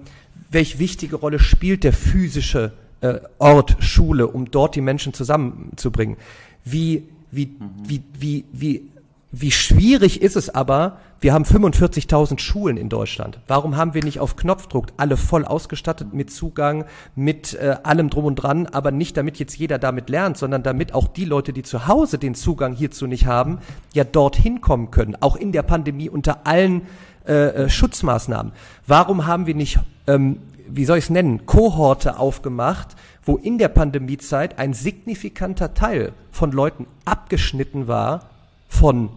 [0.51, 6.19] welche wichtige Rolle spielt der physische äh, Ort, Schule, um dort die Menschen zusammenzubringen?
[6.63, 7.71] Wie, wie, mhm.
[7.87, 8.91] wie, wie, wie
[9.33, 13.41] wie schwierig ist es aber, wir haben 45.000 Schulen in Deutschland.
[13.49, 16.85] Warum haben wir nicht auf Knopfdruck alle voll ausgestattet mit Zugang,
[17.17, 20.95] mit äh, allem drum und dran, aber nicht damit jetzt jeder damit lernt, sondern damit
[20.95, 23.59] auch die Leute, die zu Hause den Zugang hierzu nicht haben,
[23.95, 26.83] ja dorthin kommen können, auch in der Pandemie unter allen
[27.27, 28.53] äh, äh Schutzmaßnahmen.
[28.87, 33.69] Warum haben wir nicht, ähm, wie soll ich es nennen, Kohorte aufgemacht, wo in der
[33.69, 38.36] Pandemiezeit ein signifikanter Teil von Leuten abgeschnitten war
[38.69, 39.11] von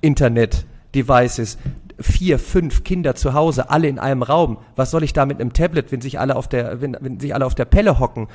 [0.00, 1.58] Internet-Devices,
[1.98, 4.58] vier, fünf Kinder zu Hause, alle in einem Raum.
[4.74, 7.34] Was soll ich da mit einem Tablet, wenn sich alle auf der, wenn, wenn sich
[7.34, 8.28] alle auf der Pelle hocken?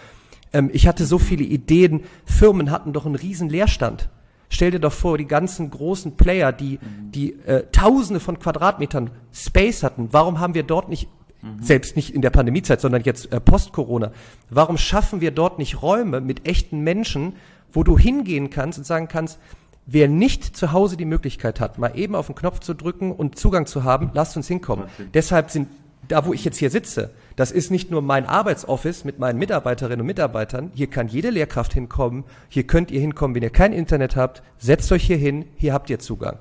[0.54, 2.04] Ähm, ich hatte so viele Ideen.
[2.26, 4.10] Firmen hatten doch einen riesen Leerstand.
[4.50, 6.80] Stell dir doch vor, die ganzen großen Player, die,
[7.13, 10.10] die äh, Tausende von Quadratmetern Space hatten.
[10.12, 11.08] Warum haben wir dort nicht
[11.41, 11.62] Mhm.
[11.62, 14.12] Selbst nicht in der Pandemiezeit, sondern jetzt äh, post-Corona.
[14.50, 17.34] Warum schaffen wir dort nicht Räume mit echten Menschen,
[17.74, 19.39] wo du hingehen kannst und sagen kannst,
[19.86, 23.38] Wer nicht zu Hause die Möglichkeit hat, mal eben auf den Knopf zu drücken und
[23.38, 24.86] Zugang zu haben, lasst uns hinkommen.
[24.86, 25.08] Okay.
[25.13, 25.67] Deshalb sind
[26.08, 30.02] da, wo ich jetzt hier sitze, das ist nicht nur mein Arbeitsoffice mit meinen Mitarbeiterinnen
[30.02, 30.72] und Mitarbeitern.
[30.76, 32.24] Hier kann jede Lehrkraft hinkommen.
[32.50, 34.44] Hier könnt ihr hinkommen, wenn ihr kein Internet habt.
[34.58, 35.46] Setzt euch hier hin.
[35.56, 36.38] Hier habt ihr Zugang.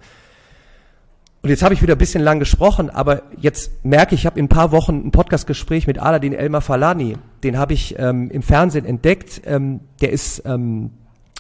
[1.42, 4.38] Und jetzt habe ich wieder ein bisschen lang gesprochen, aber jetzt merke ich, ich habe
[4.38, 7.16] in ein paar Wochen ein Podcastgespräch mit Aladin Elmar Falani.
[7.42, 9.40] Den habe ich ähm, im Fernsehen entdeckt.
[9.46, 10.90] Ähm, der ist ähm,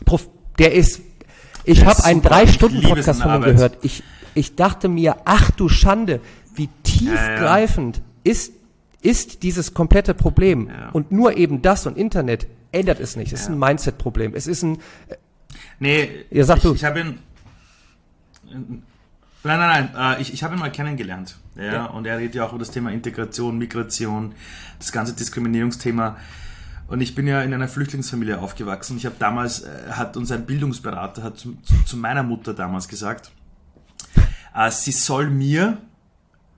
[0.06, 1.02] Prof der ist
[1.64, 3.78] ich habe einen Drei-Stunden-Podcast von ihm gehört.
[3.82, 4.02] Ich,
[4.34, 6.20] ich dachte mir, ach du Schande,
[6.54, 8.32] wie tiefgreifend ja, ja.
[8.32, 8.52] ist,
[9.02, 10.68] ist dieses komplette Problem.
[10.68, 10.90] Ja.
[10.90, 13.32] Und nur eben das und Internet ändert es nicht.
[13.32, 14.34] Es ist ein Mindset-Problem.
[14.34, 14.76] Es ist ein.
[15.08, 15.16] Äh,
[15.78, 16.74] nee, ja, sag ich, du.
[16.74, 17.18] ich habe ihn.
[19.42, 20.16] Nein, nein, nein.
[20.18, 21.36] Äh, ich, ich habe ihn mal kennengelernt.
[21.56, 24.34] Ja, Und er redet ja auch über das Thema Integration, Migration,
[24.78, 26.16] das ganze Diskriminierungsthema.
[26.90, 28.96] Und ich bin ja in einer Flüchtlingsfamilie aufgewachsen.
[28.96, 33.30] Ich habe damals, äh, hat unser Bildungsberater hat zu, zu, zu, meiner Mutter damals gesagt,
[34.56, 35.78] äh, sie soll mir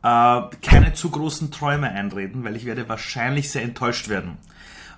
[0.02, 4.38] äh, keine zu großen Träume einreden, weil ich werde wahrscheinlich sehr enttäuscht werden.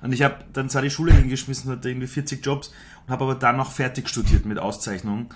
[0.03, 2.73] Und ich habe dann zwar die Schule hingeschmissen, hatte irgendwie 40 Jobs
[3.05, 5.35] und habe aber dann noch fertig studiert mit Auszeichnung,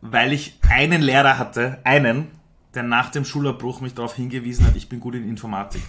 [0.00, 2.26] weil ich einen Lehrer hatte, einen,
[2.74, 5.82] der nach dem Schulabbruch mich darauf hingewiesen hat, ich bin gut in Informatik.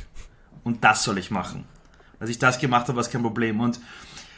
[0.63, 1.65] Und das soll ich machen.
[2.19, 3.59] Als ich das gemacht habe, war es kein Problem.
[3.59, 3.79] Und,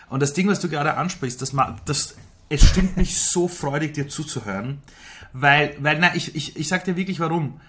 [0.10, 2.16] und das Ding, was du gerade ansprichst, das, das,
[2.50, 4.80] es stimmt mich so freudig, dir zuzuhören.
[5.34, 7.60] Weil, weil na, ich, ich, ich sag dir wirklich warum.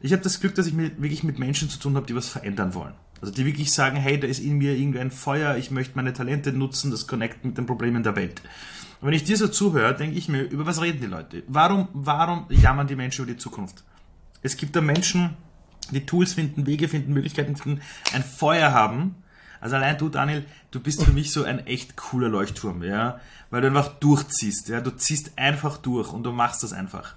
[0.00, 2.28] Ich habe das Glück, dass ich mit, wirklich mit Menschen zu tun habe, die was
[2.28, 2.94] verändern wollen.
[3.20, 6.12] Also die wirklich sagen, hey, da ist in mir irgendwie ein Feuer, ich möchte meine
[6.12, 8.42] Talente nutzen, das connecten mit den Problemen der Welt.
[9.00, 11.44] Und wenn ich dir so zuhöre, denke ich mir, über was reden die Leute?
[11.46, 13.84] Warum, warum jammern die Menschen über die Zukunft?
[14.42, 15.36] Es gibt da Menschen,
[15.92, 17.80] die Tools finden, Wege finden, Möglichkeiten finden,
[18.12, 19.14] ein Feuer haben.
[19.62, 23.20] Also allein du, Daniel, du bist für mich so ein echt cooler Leuchtturm, ja,
[23.50, 27.14] weil du einfach durchziehst, ja, du ziehst einfach durch und du machst das einfach.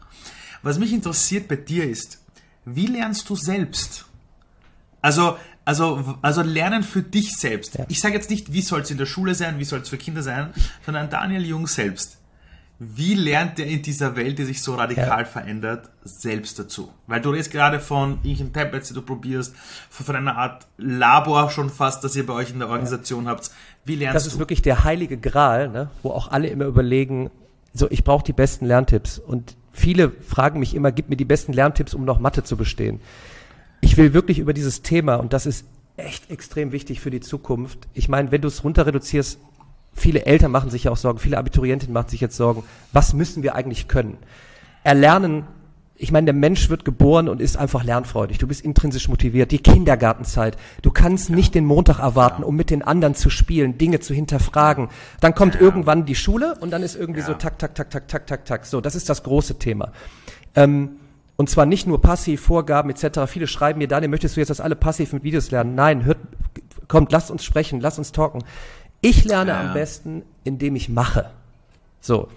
[0.61, 2.23] Was mich interessiert bei dir ist,
[2.63, 4.05] wie lernst du selbst?
[5.01, 7.79] Also, also, also lernen für dich selbst.
[7.79, 7.85] Ja.
[7.89, 9.97] Ich sage jetzt nicht, wie soll es in der Schule sein, wie soll es für
[9.97, 10.53] Kinder sein,
[10.85, 12.19] sondern Daniel Jung selbst.
[12.77, 15.25] Wie lernt er in dieser Welt, die sich so radikal ja.
[15.25, 16.91] verändert, selbst dazu?
[17.07, 19.55] Weil du redest gerade von irgendwelchen Tablets, die du probierst,
[19.89, 23.31] von einer Art Labor schon fast, das ihr bei euch in der Organisation ja.
[23.31, 23.49] habt.
[23.85, 24.17] Wie lernst du?
[24.25, 25.89] Das ist wirklich der heilige Gral, ne?
[26.03, 27.31] wo auch alle immer überlegen,
[27.73, 29.19] so ich brauche die besten Lerntipps.
[29.19, 32.99] Und viele fragen mich immer, gib mir die besten Lerntipps, um noch Mathe zu bestehen.
[33.79, 37.87] Ich will wirklich über dieses Thema, und das ist echt extrem wichtig für die Zukunft.
[37.93, 39.39] Ich meine, wenn du es runter reduzierst,
[39.95, 43.41] viele Eltern machen sich ja auch Sorgen, viele Abiturientinnen machen sich jetzt Sorgen, was müssen
[43.41, 44.17] wir eigentlich können?
[44.83, 45.45] Erlernen,
[45.97, 48.37] ich meine, der Mensch wird geboren und ist einfach lernfreudig.
[48.37, 49.51] Du bist intrinsisch motiviert.
[49.51, 50.57] Die Kindergartenzeit.
[50.81, 51.35] Du kannst ja.
[51.35, 54.89] nicht den Montag erwarten, um mit den anderen zu spielen, Dinge zu hinterfragen.
[55.21, 55.61] Dann kommt ja.
[55.61, 57.27] irgendwann die Schule und dann ist irgendwie ja.
[57.27, 58.65] so tak, tak, tak, tak, tak, tak, tak.
[58.65, 59.93] So, das ist das große Thema.
[60.53, 60.97] Ähm,
[61.37, 63.21] und zwar nicht nur passiv, Vorgaben etc.
[63.27, 65.75] Viele schreiben mir, Daniel, möchtest du jetzt das alle passiv mit Videos lernen?
[65.75, 66.19] Nein, hört,
[66.89, 68.43] kommt, lasst uns sprechen, lasst uns talken.
[69.05, 69.61] Ich lerne ja.
[69.61, 71.29] am besten, indem ich mache.
[72.01, 72.27] So.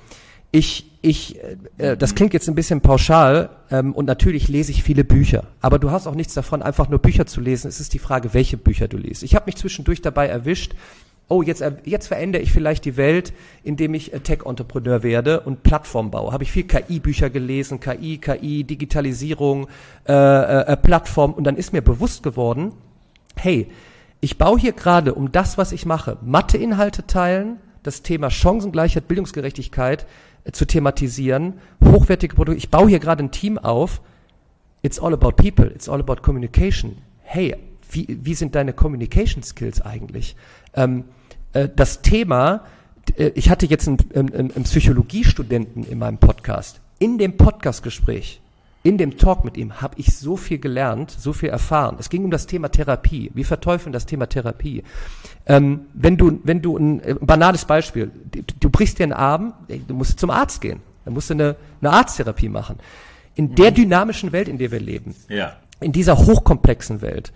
[0.50, 4.83] Ich, ich, äh, äh, das klingt jetzt ein bisschen pauschal ähm, und natürlich lese ich
[4.83, 7.68] viele Bücher, aber du hast auch nichts davon, einfach nur Bücher zu lesen.
[7.68, 9.22] Es ist die Frage, welche Bücher du liest.
[9.22, 10.74] Ich habe mich zwischendurch dabei erwischt,
[11.28, 15.62] oh, jetzt, äh, jetzt verändere ich vielleicht die Welt, indem ich äh, Tech-Entrepreneur werde und
[15.62, 16.33] Plattform baue.
[16.33, 19.68] Habe ich viel KI-Bücher gelesen, KI, KI, Digitalisierung,
[20.07, 22.72] äh, äh, Plattform und dann ist mir bewusst geworden,
[23.37, 23.68] hey,
[24.20, 30.07] ich baue hier gerade um das, was ich mache, Matheinhalte teilen, das Thema Chancengleichheit, Bildungsgerechtigkeit
[30.44, 31.54] äh, zu thematisieren,
[31.85, 32.59] hochwertige Produkte.
[32.59, 34.00] Ich baue hier gerade ein Team auf.
[34.83, 35.66] It's all about people.
[35.66, 36.98] It's all about communication.
[37.22, 37.57] Hey,
[37.90, 40.37] wie, wie sind deine Communication Skills eigentlich?
[40.74, 41.04] Ähm,
[41.52, 42.64] äh, das Thema,
[43.16, 46.81] äh, ich hatte jetzt einen, einen, einen Psychologiestudenten in meinem Podcast.
[46.98, 48.40] In dem Podcastgespräch
[48.83, 51.97] in dem Talk mit ihm habe ich so viel gelernt, so viel erfahren.
[51.99, 53.31] Es ging um das Thema Therapie.
[53.35, 54.85] Wir verteufeln das Thema Therapie.
[55.47, 59.55] Ähm, wenn du, wenn du ein, ein banales Beispiel, du, du brichst dir einen Arm,
[59.69, 60.81] du musst zum Arzt gehen.
[61.05, 62.77] Dann musst du eine, eine Arzttherapie machen.
[63.35, 63.77] In der mhm.
[63.77, 65.57] dynamischen Welt, in der wir leben, ja.
[65.81, 67.33] in dieser hochkomplexen Welt,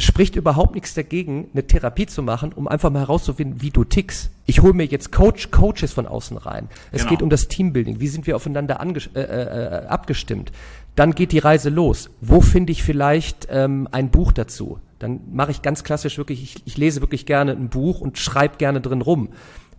[0.00, 4.30] spricht überhaupt nichts dagegen, eine Therapie zu machen, um einfach mal herauszufinden, wie du tickst.
[4.46, 6.68] Ich hole mir jetzt Coach, Coaches von außen rein.
[6.92, 7.10] Es genau.
[7.10, 8.00] geht um das Teambuilding.
[8.00, 8.80] Wie sind wir aufeinander
[9.14, 10.52] äh, äh, abgestimmt?
[10.96, 12.10] Dann geht die Reise los.
[12.20, 14.78] Wo finde ich vielleicht ähm, ein Buch dazu?
[14.98, 18.56] Dann mache ich ganz klassisch wirklich, ich, ich lese wirklich gerne ein Buch und schreibe
[18.58, 19.30] gerne drin rum.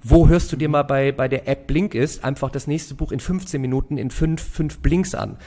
[0.03, 3.11] Wo hörst du dir mal bei, bei der App Blink ist, einfach das nächste Buch
[3.11, 5.37] in 15 Minuten in fünf, fünf Blinks an?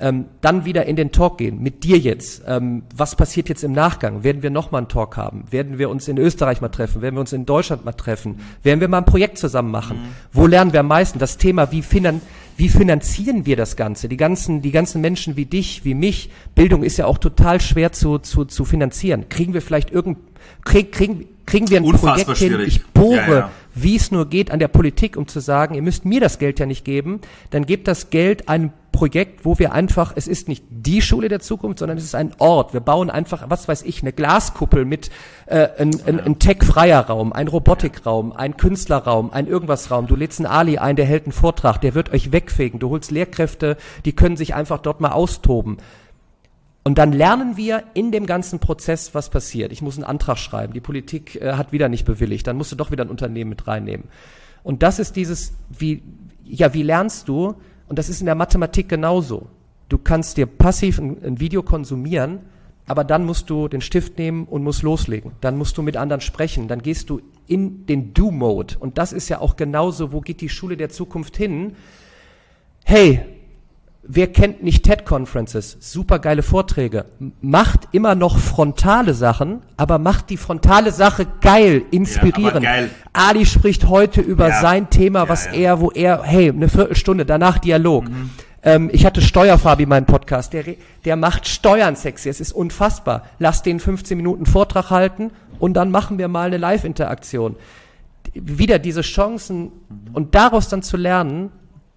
[0.00, 2.42] Ähm, dann wieder in den Talk gehen, mit dir jetzt.
[2.46, 4.24] Ähm, was passiert jetzt im Nachgang?
[4.24, 5.44] Werden wir nochmal einen Talk haben?
[5.50, 7.02] Werden wir uns in Österreich mal treffen?
[7.02, 8.40] Werden wir uns in Deutschland mal treffen?
[8.64, 9.98] Werden wir mal ein Projekt zusammen machen?
[9.98, 10.08] Mhm.
[10.32, 11.20] Wo lernen wir am meisten?
[11.20, 12.20] Das Thema, wie, finan
[12.56, 14.08] wie finanzieren wir das Ganze?
[14.08, 17.92] Die ganzen, die ganzen Menschen wie dich, wie mich, Bildung ist ja auch total schwer
[17.92, 19.28] zu, zu, zu finanzieren.
[19.28, 20.18] Kriegen wir vielleicht irgend,
[20.64, 22.60] krieg, kriegen, kriegen wir ein Unfassbar Projekt hin?
[22.66, 23.50] Ich bohre, ja, ja.
[23.74, 26.58] Wie es nur geht, an der Politik, um zu sagen, ihr müsst mir das Geld
[26.58, 30.64] ja nicht geben, dann gebt das Geld einem Projekt, wo wir einfach, es ist nicht
[30.68, 32.74] die Schule der Zukunft, sondern es ist ein Ort.
[32.74, 35.10] Wir bauen einfach, was weiß ich, eine Glaskuppel mit
[35.46, 40.06] äh, ein, ein, ein tech-freier Raum, ein Robotikraum, ein Künstlerraum, ein Irgendwasraum.
[40.06, 42.78] Du lädst einen Ali ein, der hält einen Vortrag, der wird euch wegfegen.
[42.78, 45.78] Du holst Lehrkräfte, die können sich einfach dort mal austoben.
[46.84, 49.70] Und dann lernen wir in dem ganzen Prozess, was passiert.
[49.70, 52.76] Ich muss einen Antrag schreiben, die Politik äh, hat wieder nicht bewilligt, dann musst du
[52.76, 54.08] doch wieder ein Unternehmen mit reinnehmen.
[54.64, 56.02] Und das ist dieses, wie,
[56.44, 57.54] ja, wie lernst du,
[57.88, 59.48] und das ist in der Mathematik genauso.
[59.88, 62.40] Du kannst dir passiv ein, ein Video konsumieren,
[62.86, 65.32] aber dann musst du den Stift nehmen und musst loslegen.
[65.40, 66.66] Dann musst du mit anderen sprechen.
[66.66, 68.76] Dann gehst du in den Do-Mode.
[68.78, 71.76] Und das ist ja auch genauso, wo geht die Schule der Zukunft hin?
[72.84, 73.24] Hey,
[74.04, 75.76] Wer kennt nicht TED-Conferences?
[75.78, 77.04] Super geile Vorträge.
[77.40, 82.64] Macht immer noch frontale Sachen, aber macht die frontale Sache geil, inspirierend.
[82.64, 82.90] Ja, geil.
[83.12, 84.60] Ali spricht heute über ja.
[84.60, 88.08] sein Thema, was ja, er, wo er, hey, eine Viertelstunde, danach Dialog.
[88.08, 88.30] Mhm.
[88.64, 90.64] Ähm, ich hatte Steuerfabi meinen Podcast, der,
[91.04, 93.26] der macht Steuern sexy, es ist unfassbar.
[93.38, 97.54] Lass den 15 Minuten Vortrag halten und dann machen wir mal eine Live-Interaktion.
[98.34, 99.70] Wieder diese Chancen mhm.
[100.12, 101.52] und daraus dann zu lernen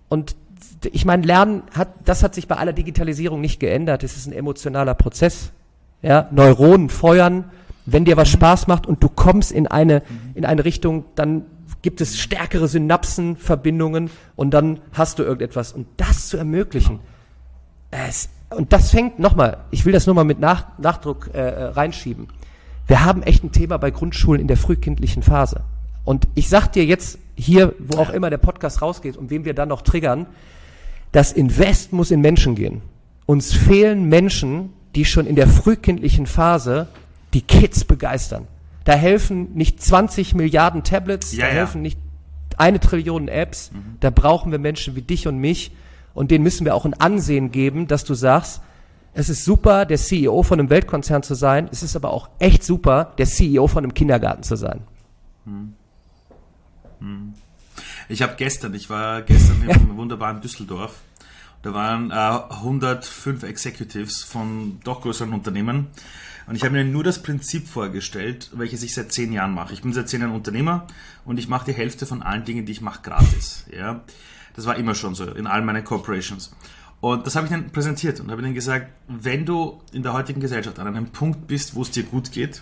[0.07, 0.35] und
[0.91, 4.03] ich meine, Lernen hat, das hat sich bei aller Digitalisierung nicht geändert.
[4.03, 5.51] Es ist ein emotionaler Prozess.
[6.01, 7.45] Ja, Neuronen feuern.
[7.85, 10.01] Wenn dir was Spaß macht und du kommst in eine,
[10.33, 11.45] in eine Richtung, dann
[11.81, 15.71] gibt es stärkere Synapsenverbindungen und dann hast du irgendetwas.
[15.71, 16.99] Und das zu ermöglichen,
[17.91, 21.63] es, und das fängt nochmal, ich will das nur mal mit Nach, Nachdruck äh, äh,
[21.65, 22.27] reinschieben.
[22.87, 25.61] Wir haben echt ein Thema bei Grundschulen in der frühkindlichen Phase.
[26.03, 29.53] Und ich sag dir jetzt hier, wo auch immer der Podcast rausgeht und wem wir
[29.53, 30.25] dann noch triggern,
[31.11, 32.81] das Invest muss in Menschen gehen.
[33.25, 36.87] Uns fehlen Menschen, die schon in der frühkindlichen Phase
[37.33, 38.47] die Kids begeistern.
[38.85, 41.53] Da helfen nicht 20 Milliarden Tablets, Ja, da ja.
[41.59, 41.99] helfen nicht
[42.57, 43.71] eine Trillion Apps.
[43.71, 43.97] Mhm.
[43.99, 45.71] Da brauchen wir Menschen wie dich und mich.
[46.13, 48.61] Und denen müssen wir auch ein Ansehen geben, dass du sagst,
[49.13, 51.69] es ist super, der CEO von einem Weltkonzern zu sein.
[51.71, 54.81] Es ist aber auch echt super, der CEO von einem Kindergarten zu sein.
[58.09, 61.01] Ich habe gestern, ich war gestern im wunderbaren Düsseldorf.
[61.61, 65.87] Da waren äh, 105 Executives von doch größeren Unternehmen.
[66.47, 69.73] Und ich habe mir nur das Prinzip vorgestellt, welches ich seit zehn Jahren mache.
[69.73, 70.85] Ich bin seit zehn Jahren Unternehmer
[71.25, 73.65] und ich mache die Hälfte von allen Dingen, die ich mache, gratis.
[73.75, 74.03] Ja,
[74.55, 76.55] das war immer schon so in all meinen Corporations.
[77.01, 80.39] Und das habe ich dann präsentiert und habe ihnen gesagt, wenn du in der heutigen
[80.39, 82.61] Gesellschaft an einem Punkt bist, wo es dir gut geht,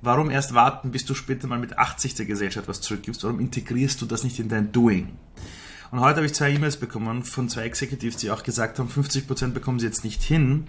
[0.00, 3.24] Warum erst warten, bis du später mal mit 80 der Gesellschaft was zurückgibst?
[3.24, 5.16] Warum integrierst du das nicht in dein Doing?
[5.90, 9.52] Und heute habe ich zwei E-Mails bekommen von zwei Executives, die auch gesagt haben, 50%
[9.52, 10.64] bekommen sie jetzt nicht hin,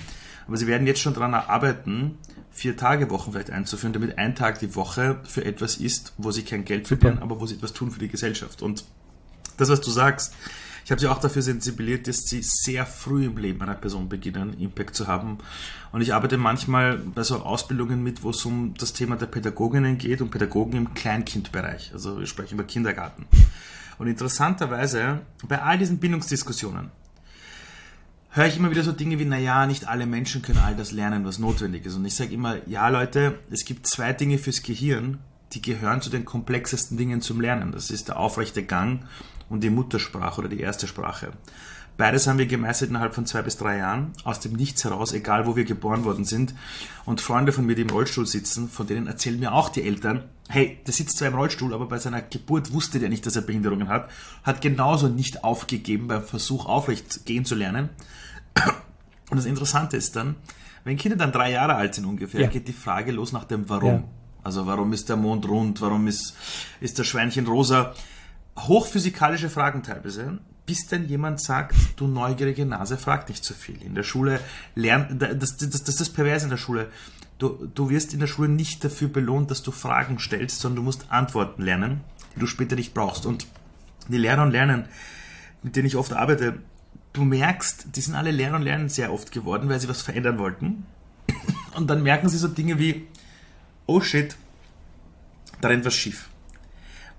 [0.47, 2.17] aber sie werden jetzt schon daran arbeiten,
[2.51, 6.43] vier Tage Wochen vielleicht einzuführen, damit ein Tag die Woche für etwas ist, wo sie
[6.43, 8.61] kein Geld verdienen, aber wo sie etwas tun für die Gesellschaft.
[8.61, 8.85] Und
[9.57, 10.33] das, was du sagst,
[10.89, 14.59] ich habe sie auch dafür sensibilisiert, dass sie sehr früh im Leben einer Person beginnen,
[14.59, 15.37] Impact zu haben.
[15.91, 19.99] Und ich arbeite manchmal bei so Ausbildungen mit, wo es um das Thema der Pädagoginnen
[19.99, 21.91] geht und Pädagogen im Kleinkindbereich.
[21.93, 23.27] Also wir sprechen über Kindergarten.
[23.99, 26.89] Und interessanterweise, bei all diesen Bindungsdiskussionen,
[28.31, 31.23] höre ich immer wieder so Dinge wie, naja, nicht alle Menschen können all das lernen,
[31.23, 31.93] was notwendig ist.
[31.93, 35.19] Und ich sage immer, ja Leute, es gibt zwei Dinge fürs Gehirn,
[35.53, 37.73] die gehören zu den komplexesten Dingen zum Lernen.
[37.73, 39.01] Das ist der aufrechte Gang
[39.49, 41.31] und die Muttersprache oder die erste Sprache.
[41.97, 45.45] Beides haben wir gemeistert innerhalb von zwei bis drei Jahren, aus dem Nichts heraus, egal
[45.45, 46.55] wo wir geboren worden sind.
[47.03, 50.23] Und Freunde von mir, die im Rollstuhl sitzen, von denen erzählen mir auch die Eltern,
[50.47, 53.41] hey, der sitzt zwar im Rollstuhl, aber bei seiner Geburt wusste der nicht, dass er
[53.41, 54.09] Behinderungen hat,
[54.43, 57.89] hat genauso nicht aufgegeben beim Versuch aufrecht gehen zu lernen.
[59.29, 60.35] Und das Interessante ist dann,
[60.85, 62.47] wenn Kinder dann drei Jahre alt sind ungefähr, Ja.
[62.47, 63.89] geht die Frage los nach dem Warum.
[63.91, 64.03] Ja.
[64.41, 66.33] Also warum ist der Mond rund, warum ist,
[66.79, 67.93] ist das Schweinchen rosa?
[68.67, 73.81] Hochphysikalische Fragen teilweise, bis dann jemand sagt, du neugierige Nase, frag nicht zu viel.
[73.81, 74.39] In der Schule
[74.75, 76.89] lernt, das, das, das, das ist das Perverse in der Schule.
[77.39, 80.83] Du, du wirst in der Schule nicht dafür belohnt, dass du Fragen stellst, sondern du
[80.83, 82.01] musst Antworten lernen,
[82.35, 83.25] die du später nicht brauchst.
[83.25, 83.47] Und
[84.09, 84.85] die Lehrer und Lernen,
[85.63, 86.59] mit denen ich oft arbeite,
[87.13, 90.37] du merkst, die sind alle Lehrer und Lernen sehr oft geworden, weil sie was verändern
[90.37, 90.85] wollten.
[91.75, 93.07] Und dann merken sie so Dinge wie,
[93.85, 94.35] oh shit,
[95.61, 96.29] da rennt was schief.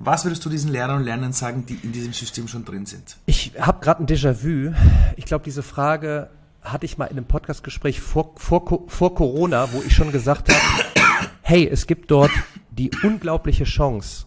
[0.03, 3.19] Was würdest du diesen Lehrern und Lernern sagen, die in diesem System schon drin sind?
[3.27, 4.75] Ich habe gerade ein Déjà-vu.
[5.17, 6.31] Ich glaube, diese Frage
[6.63, 10.59] hatte ich mal in einem Podcastgespräch vor, vor, vor Corona, wo ich schon gesagt habe,
[11.43, 12.31] hey, es gibt dort
[12.71, 14.25] die unglaubliche Chance,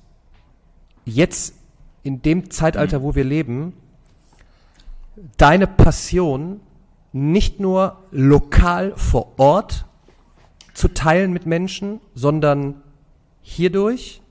[1.06, 1.56] jetzt
[2.04, 3.74] in dem Zeitalter, wo wir leben,
[5.38, 6.60] deine Passion
[7.14, 9.86] nicht nur lokal vor Ort
[10.76, 12.76] zu teilen mit Menschen, sondern
[13.42, 14.22] hierdurch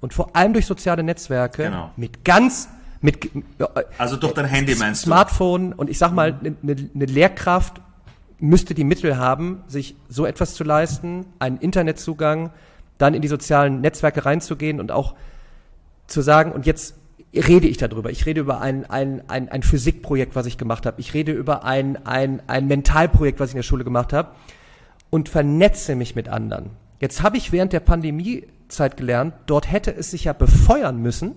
[0.00, 1.90] und vor allem durch soziale Netzwerke Genau.
[1.96, 2.68] mit ganz
[3.00, 3.30] mit
[3.96, 5.06] Also durch dein Handy meinst du?
[5.06, 7.80] Smartphone und ich sag mal, eine ne, ne Lehrkraft
[8.40, 12.50] müsste die Mittel haben, sich so etwas zu leisten, einen Internetzugang,
[12.96, 15.14] dann in die sozialen Netzwerke reinzugehen und auch
[16.06, 16.96] zu sagen, und jetzt
[17.34, 18.10] rede ich darüber.
[18.10, 21.00] Ich rede über ein, ein, ein, ein Physikprojekt, was ich gemacht habe.
[21.00, 24.30] Ich rede über ein, ein, ein Mentalprojekt, was ich in der Schule gemacht habe
[25.10, 26.70] und vernetze mich mit anderen.
[27.00, 27.80] Jetzt habe ich während der
[28.68, 31.34] Pandemiezeit gelernt, dort hätte es sich ja befeuern müssen,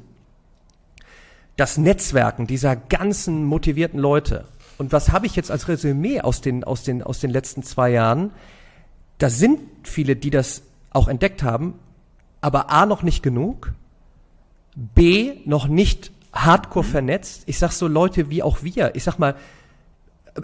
[1.56, 4.46] das Netzwerken dieser ganzen motivierten Leute.
[4.78, 7.92] Und was habe ich jetzt als Resümee aus den, aus den, aus den letzten zwei
[7.92, 8.32] Jahren?
[9.18, 11.76] Da sind viele, die das auch entdeckt haben,
[12.42, 13.74] aber A noch nicht genug,
[14.76, 17.44] B noch nicht hardcore vernetzt.
[17.46, 18.96] Ich sag so Leute wie auch wir.
[18.96, 19.36] Ich sag mal,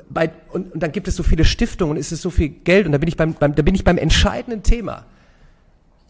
[0.10, 2.86] bei, und, und dann gibt es so viele Stiftungen und es ist so viel Geld
[2.86, 5.06] und da bin ich beim, beim, da bin ich beim entscheidenden Thema.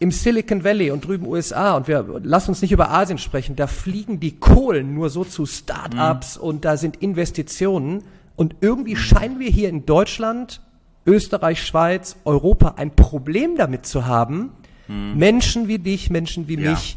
[0.00, 3.66] Im Silicon Valley und drüben USA und wir lass uns nicht über Asien sprechen, da
[3.66, 8.04] fliegen die Kohlen nur so zu Start-ups und da sind Investitionen
[8.36, 10.60] und irgendwie scheinen wir hier in Deutschland,
[11.04, 14.50] Österreich, Schweiz, Europa ein Problem damit zu haben,
[14.86, 16.70] Menschen wie dich, Menschen wie Ja.
[16.70, 16.96] mich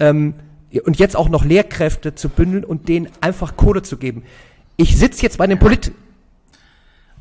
[0.00, 0.34] ähm,
[0.84, 4.24] und jetzt auch noch Lehrkräfte zu bündeln und denen einfach Kohle zu geben.
[4.76, 5.92] Ich sitze jetzt bei den Polit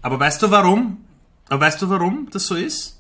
[0.02, 0.98] Aber weißt du warum?
[1.50, 2.99] Aber weißt du warum das so ist?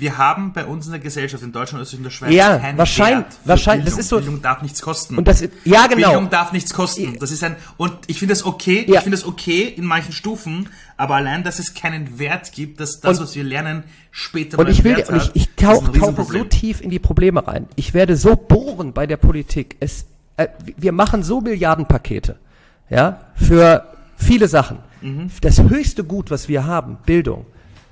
[0.00, 2.78] Wir haben bei uns in der Gesellschaft in Deutschland, Österreich und der Schweiz ja, keinen
[2.78, 3.96] wahrscheinlich, Wert für wahrscheinlich, Bildung.
[3.98, 5.18] Das ist so, Bildung darf nichts kosten.
[5.18, 6.10] Und das, ja, genau.
[6.10, 7.18] Bildung darf nichts kosten.
[7.18, 8.96] Das ist ein, und ich finde das okay, ja.
[8.96, 13.00] ich finde das okay in manchen Stufen, aber allein, dass es keinen Wert gibt, dass
[13.00, 16.30] das, und, was wir lernen, später und ich will, Wert und ich, ich tauche tauch
[16.30, 17.66] so tief in die Probleme rein.
[17.76, 19.76] Ich werde so bohren bei der Politik.
[19.80, 22.36] Es, äh, wir machen so Milliardenpakete,
[22.90, 23.86] ja, für
[24.16, 24.78] viele Sachen.
[25.00, 25.30] Mhm.
[25.40, 27.46] Das höchste Gut, was wir haben, Bildung,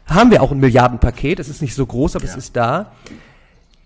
[0.06, 1.40] haben wir auch ein Milliardenpaket.
[1.40, 2.30] Es ist nicht so groß, aber ja.
[2.30, 2.92] es ist da.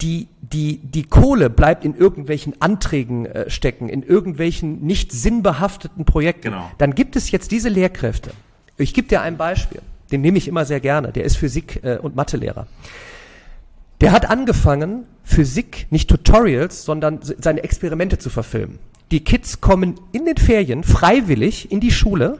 [0.01, 6.53] Die, die, die Kohle bleibt in irgendwelchen Anträgen äh, stecken, in irgendwelchen nicht sinnbehafteten Projekten.
[6.53, 6.71] Genau.
[6.79, 8.31] Dann gibt es jetzt diese Lehrkräfte.
[8.79, 9.81] Ich gebe dir ein Beispiel.
[10.11, 11.13] Den nehme ich immer sehr gerne.
[11.13, 12.67] Der ist Physik- äh, und Mathelehrer.
[14.01, 18.79] Der hat angefangen, Physik, nicht Tutorials, sondern seine Experimente zu verfilmen.
[19.11, 22.39] Die Kids kommen in den Ferien freiwillig in die Schule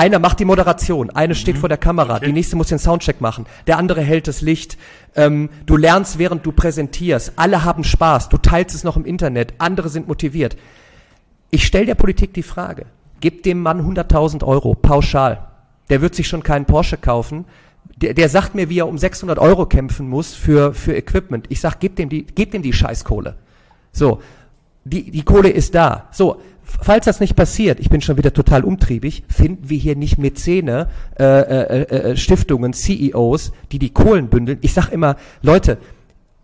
[0.00, 1.60] einer macht die Moderation, eine steht mhm.
[1.60, 2.24] vor der Kamera, okay.
[2.24, 4.78] die nächste muss den Soundcheck machen, der andere hält das Licht.
[5.14, 7.34] Ähm, du lernst, während du präsentierst.
[7.36, 8.30] Alle haben Spaß.
[8.30, 9.52] Du teilst es noch im Internet.
[9.58, 10.56] Andere sind motiviert.
[11.50, 12.86] Ich stelle der Politik die Frage:
[13.20, 15.46] Gib dem Mann 100.000 Euro pauschal.
[15.90, 17.44] Der wird sich schon keinen Porsche kaufen.
[17.96, 21.44] Der, der sagt mir, wie er um 600 Euro kämpfen muss für für Equipment.
[21.50, 23.34] Ich sag, gib dem die, gib dem die Scheißkohle.
[23.92, 24.22] So,
[24.84, 26.08] die die Kohle ist da.
[26.12, 26.40] So,
[26.82, 30.88] falls das nicht passiert, ich bin schon wieder total umtriebig, finden wir hier nicht Mäzene,
[31.18, 34.58] äh, äh, äh, Stiftungen, CEOs, die die Kohlen bündeln.
[34.62, 35.78] Ich sag immer, Leute,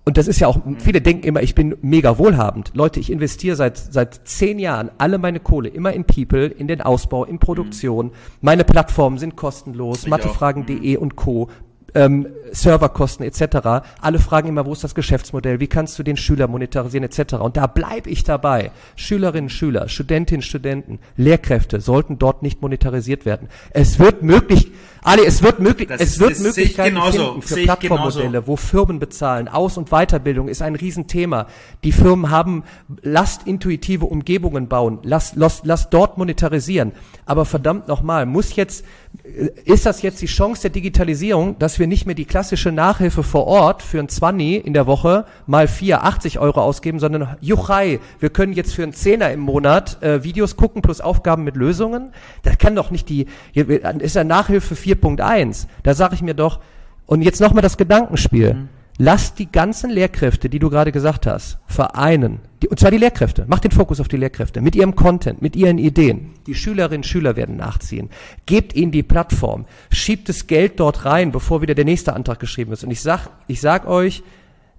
[0.09, 2.71] und das ist ja auch, viele denken immer, ich bin mega wohlhabend.
[2.75, 6.81] Leute, ich investiere seit, seit zehn Jahren alle meine Kohle immer in People, in den
[6.81, 8.07] Ausbau, in Produktion.
[8.07, 8.13] Mhm.
[8.41, 11.49] Meine Plattformen sind kostenlos, mathefragen.de und Co
[11.95, 13.85] ähm, Serverkosten etc.
[14.01, 17.35] Alle fragen immer, wo ist das Geschäftsmodell, wie kannst du den Schüler monetarisieren etc.
[17.35, 18.71] Und da bleibe ich dabei.
[18.97, 23.49] Schülerinnen, Schüler, Studentinnen, Studenten, Lehrkräfte sollten dort nicht monetarisiert werden.
[23.71, 24.73] Es wird möglich,
[25.07, 29.47] Ali, es wird möglich, das es wird Möglichkeiten finden für Plattformmodelle, wo Firmen bezahlen.
[29.47, 31.47] Aus- und Weiterbildung ist ein Riesenthema.
[31.85, 32.65] Die Firmen haben,
[33.03, 36.91] lasst intuitive Umgebungen bauen, lasst, lasst, lasst dort monetarisieren.
[37.25, 38.85] Aber verdammt nochmal, muss jetzt,
[39.23, 43.23] äh, ist das jetzt die Chance der Digitalisierung, dass wir nicht mehr die klassische Nachhilfe
[43.23, 48.01] vor Ort für ein 20 in der Woche mal 4, 80 Euro ausgeben, sondern juchai,
[48.19, 52.11] wir können jetzt für einen Zehner im Monat äh, Videos gucken plus Aufgaben mit Lösungen.
[52.43, 55.67] Das kann doch nicht die, ist ja Nachhilfe 4.1.
[55.83, 56.61] Da sage ich mir doch,
[57.07, 58.55] und jetzt nochmal das Gedankenspiel.
[58.55, 58.69] Mhm.
[58.99, 62.41] Lass die ganzen Lehrkräfte, die du gerade gesagt hast, vereinen.
[62.63, 63.45] Die, und zwar die Lehrkräfte.
[63.47, 64.63] Mach den Fokus auf die Lehrkräfte.
[64.63, 66.31] Mit ihrem Content, mit ihren Ideen.
[66.47, 68.09] Die Schülerinnen und Schüler werden nachziehen.
[68.47, 69.67] Gebt ihnen die Plattform.
[69.91, 72.85] Schiebt das Geld dort rein, bevor wieder der nächste Antrag geschrieben ist.
[72.85, 74.23] Und ich sag, ich sag euch,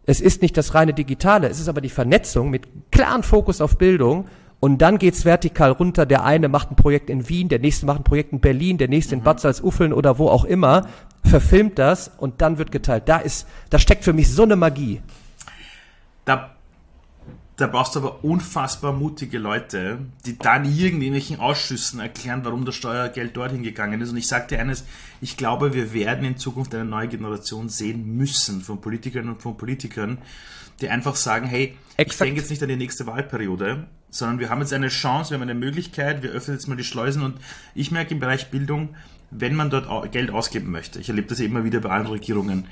[0.07, 3.77] es ist nicht das reine Digitale, es ist aber die Vernetzung mit klaren Fokus auf
[3.77, 4.25] Bildung
[4.59, 6.05] und dann geht's vertikal runter.
[6.05, 8.87] Der eine macht ein Projekt in Wien, der nächste macht ein Projekt in Berlin, der
[8.87, 9.25] nächste in mhm.
[9.25, 10.87] Bad Salzuffeln oder wo auch immer,
[11.23, 13.03] verfilmt das und dann wird geteilt.
[13.07, 15.01] Da ist, da steckt für mich so eine Magie.
[16.25, 16.56] Da,
[17.57, 19.97] da brauchst du aber unfassbar mutige Leute,
[20.27, 24.11] die dann irgendwelchen Ausschüssen erklären, warum das Steuergeld dorthin gegangen ist.
[24.11, 24.85] Und ich sage dir eines,
[25.21, 29.57] ich glaube, wir werden in Zukunft eine neue Generation sehen müssen von Politikerinnen und von
[29.57, 30.19] Politikern,
[30.81, 32.11] die einfach sagen, hey, Exakt.
[32.11, 35.35] ich denke jetzt nicht an die nächste Wahlperiode, sondern wir haben jetzt eine Chance, wir
[35.37, 37.39] haben eine Möglichkeit, wir öffnen jetzt mal die Schleusen und
[37.73, 38.95] ich merke im Bereich Bildung,
[39.31, 42.67] wenn man dort Geld ausgeben möchte, ich erlebe das immer wieder bei allen Regierungen,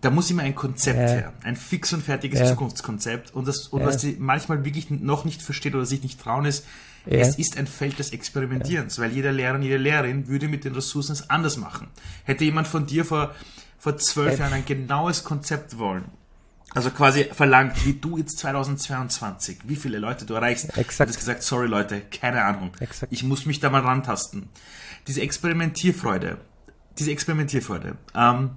[0.00, 1.08] da muss immer ein Konzept äh.
[1.08, 2.46] her, ein fix und fertiges äh.
[2.46, 3.86] Zukunftskonzept und, das, und äh.
[3.86, 6.66] was sie manchmal wirklich noch nicht versteht oder sich nicht trauen ist,
[7.04, 10.74] es ist ein Feld des Experimentierens, weil jeder Lehrer und jede Lehrerin würde mit den
[10.74, 11.88] Ressourcen es anders machen.
[12.24, 13.34] Hätte jemand von dir vor,
[13.78, 16.04] vor zwölf Jahren ein genaues Konzept wollen,
[16.74, 20.76] also quasi verlangt, wie du jetzt 2022, wie viele Leute du erreichst.
[20.76, 21.08] Exakt.
[21.08, 22.70] Du hast gesagt, sorry Leute, keine Ahnung.
[22.80, 23.12] Exakt.
[23.12, 24.48] Ich muss mich da mal rantasten.
[25.06, 26.38] Diese Experimentierfreude,
[26.98, 28.52] diese Experimentierfreude, ähm,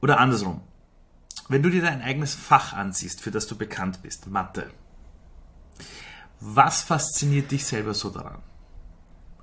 [0.00, 0.60] oder andersrum.
[1.48, 4.70] Wenn du dir dein eigenes Fach ansiehst, für das du bekannt bist, Mathe,
[6.40, 8.38] was fasziniert dich selber so daran?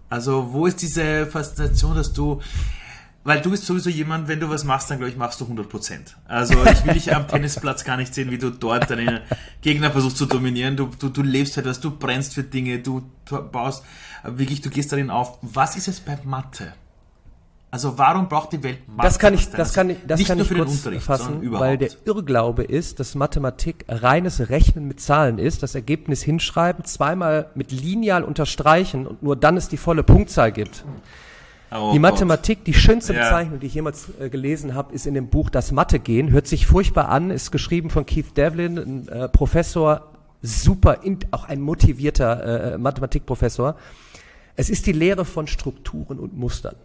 [0.09, 2.41] Also, wo ist diese Faszination, dass du
[3.27, 6.15] weil du bist sowieso jemand, wenn du was machst, dann glaube ich, machst du 100%
[6.29, 9.21] Also ich will dich am Tennisplatz gar nicht sehen, wie du dort deine
[9.59, 10.77] Gegner versuchst zu dominieren.
[10.77, 13.11] Du, du, du lebst etwas, du brennst für Dinge, du
[13.51, 13.83] baust,
[14.23, 15.39] wirklich, du gehst darin auf.
[15.41, 16.73] Was ist es bei Mathe?
[17.69, 19.07] Also warum braucht die Welt Mathe?
[19.07, 22.63] Das kann ich, das kann ich, das Nicht kann ich kurz fassen, weil der Irrglaube
[22.63, 29.05] ist, dass Mathematik reines Rechnen mit Zahlen ist, das Ergebnis hinschreiben, zweimal mit Lineal unterstreichen
[29.05, 30.85] und nur dann es die volle Punktzahl gibt.
[31.69, 33.23] Oh die Mathematik, die schönste ja.
[33.23, 36.31] Bezeichnung, die ich jemals äh, gelesen habe, ist in dem Buch Das Mathe gehen.
[36.31, 41.43] Hört sich furchtbar an, ist geschrieben von Keith Devlin, ein äh, Professor, super, in, auch
[41.43, 43.75] ein motivierter äh, Mathematikprofessor.
[44.55, 46.75] Es ist die Lehre von Strukturen und Mustern.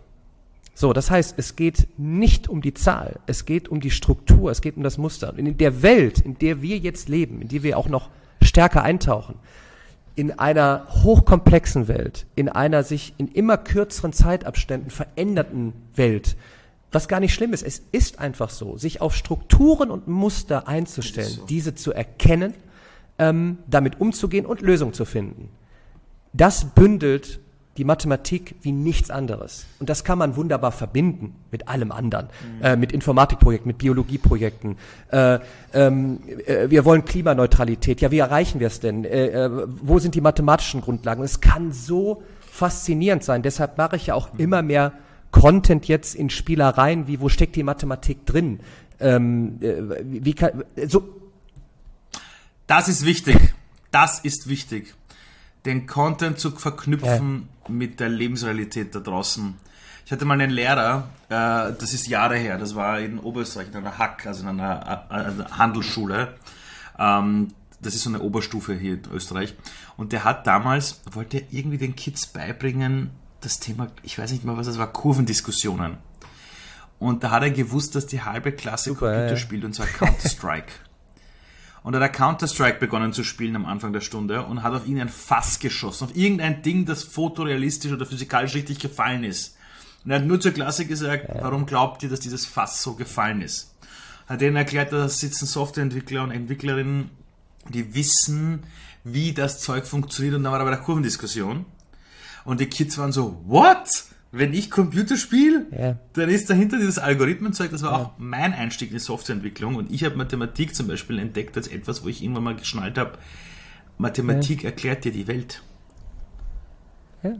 [0.74, 4.62] So, das heißt, es geht nicht um die Zahl, es geht um die Struktur, es
[4.62, 5.30] geht um das Muster.
[5.30, 8.08] Und in der Welt, in der wir jetzt leben, in die wir auch noch
[8.40, 9.34] stärker eintauchen,
[10.14, 16.36] in einer hochkomplexen Welt, in einer sich in immer kürzeren Zeitabständen veränderten Welt,
[16.90, 21.30] was gar nicht schlimm ist, es ist einfach so, sich auf Strukturen und Muster einzustellen,
[21.30, 21.46] so.
[21.46, 22.54] diese zu erkennen,
[23.18, 25.48] ähm, damit umzugehen und Lösungen zu finden.
[26.34, 27.40] Das bündelt
[27.78, 29.64] die Mathematik wie nichts anderes.
[29.80, 32.64] Und das kann man wunderbar verbinden mit allem anderen, mhm.
[32.64, 34.76] äh, mit Informatikprojekten, mit Biologieprojekten.
[35.10, 35.38] Äh,
[35.72, 38.00] ähm, äh, wir wollen Klimaneutralität.
[38.02, 39.04] Ja, wie erreichen wir es denn?
[39.04, 39.50] Äh, äh,
[39.80, 41.22] wo sind die mathematischen Grundlagen?
[41.22, 43.42] Es kann so faszinierend sein.
[43.42, 44.40] Deshalb mache ich ja auch mhm.
[44.40, 44.92] immer mehr
[45.30, 48.60] Content jetzt in Spielereien, wie wo steckt die Mathematik drin?
[49.00, 51.08] Ähm, äh, wie kann, so.
[52.66, 53.54] Das ist wichtig.
[53.90, 54.94] Das ist wichtig
[55.64, 57.72] den Content zu verknüpfen ja.
[57.72, 59.54] mit der Lebensrealität da draußen.
[60.04, 63.76] Ich hatte mal einen Lehrer, äh, das ist Jahre her, das war in Oberösterreich, in
[63.76, 66.34] einer Hack, also in einer äh, Handelsschule.
[66.98, 69.54] Ähm, das ist so eine Oberstufe hier in Österreich.
[69.96, 73.10] Und der hat damals, wollte irgendwie den Kids beibringen,
[73.40, 75.98] das Thema, ich weiß nicht mal, was das war, Kurvendiskussionen.
[76.98, 79.36] Und da hat er gewusst, dass die halbe Klasse Super, Computer ja.
[79.36, 80.72] spielt, und zwar Counter-Strike.
[81.82, 85.00] und hat er Counter-Strike begonnen zu spielen am Anfang der Stunde und hat auf ihn
[85.00, 89.56] ein Fass geschossen, auf irgendein Ding, das fotorealistisch oder physikalisch richtig gefallen ist.
[90.04, 93.40] Und er hat nur zur Klasse gesagt, warum glaubt ihr, dass dieses Fass so gefallen
[93.40, 93.74] ist?
[94.26, 97.10] Hat denen erklärt, da sitzen Softwareentwickler und Entwicklerinnen,
[97.68, 98.64] die wissen,
[99.04, 101.64] wie das Zeug funktioniert und dann war er bei der Kurvendiskussion.
[102.44, 103.88] Und die Kids waren so, what?
[104.32, 105.98] Wenn ich Computer spiele, ja.
[106.14, 107.98] dann ist dahinter dieses Algorithmenzeug, das war ja.
[107.98, 112.02] auch mein Einstieg in die Softwareentwicklung und ich habe Mathematik zum Beispiel entdeckt als etwas,
[112.02, 113.18] wo ich irgendwann mal geschnallt habe,
[113.98, 114.70] Mathematik ja.
[114.70, 115.62] erklärt dir die Welt.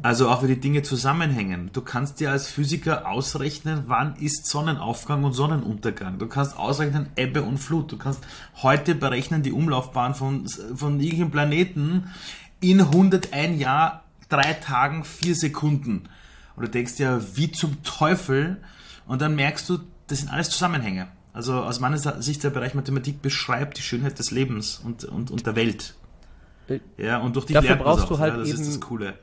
[0.03, 1.71] Also auch wie die Dinge zusammenhängen.
[1.73, 6.19] Du kannst dir als Physiker ausrechnen, wann ist Sonnenaufgang und Sonnenuntergang.
[6.19, 7.91] Du kannst ausrechnen Ebbe und Flut.
[7.91, 8.21] Du kannst
[8.63, 12.11] heute berechnen die Umlaufbahn von, von irgendwelchen Planeten
[12.61, 16.09] in 101 Jahr, drei Tagen, vier Sekunden.
[16.57, 18.59] Und du denkst ja, wie zum Teufel?
[19.07, 21.09] Und dann merkst du, das sind alles Zusammenhänge.
[21.33, 25.47] Also aus meiner Sicht der Bereich Mathematik beschreibt die Schönheit des Lebens und, und, und
[25.47, 25.95] der Welt.
[26.69, 29.15] Äh, ja, und durch die Dafür brauchst du halt ja, das eben ist das Coole.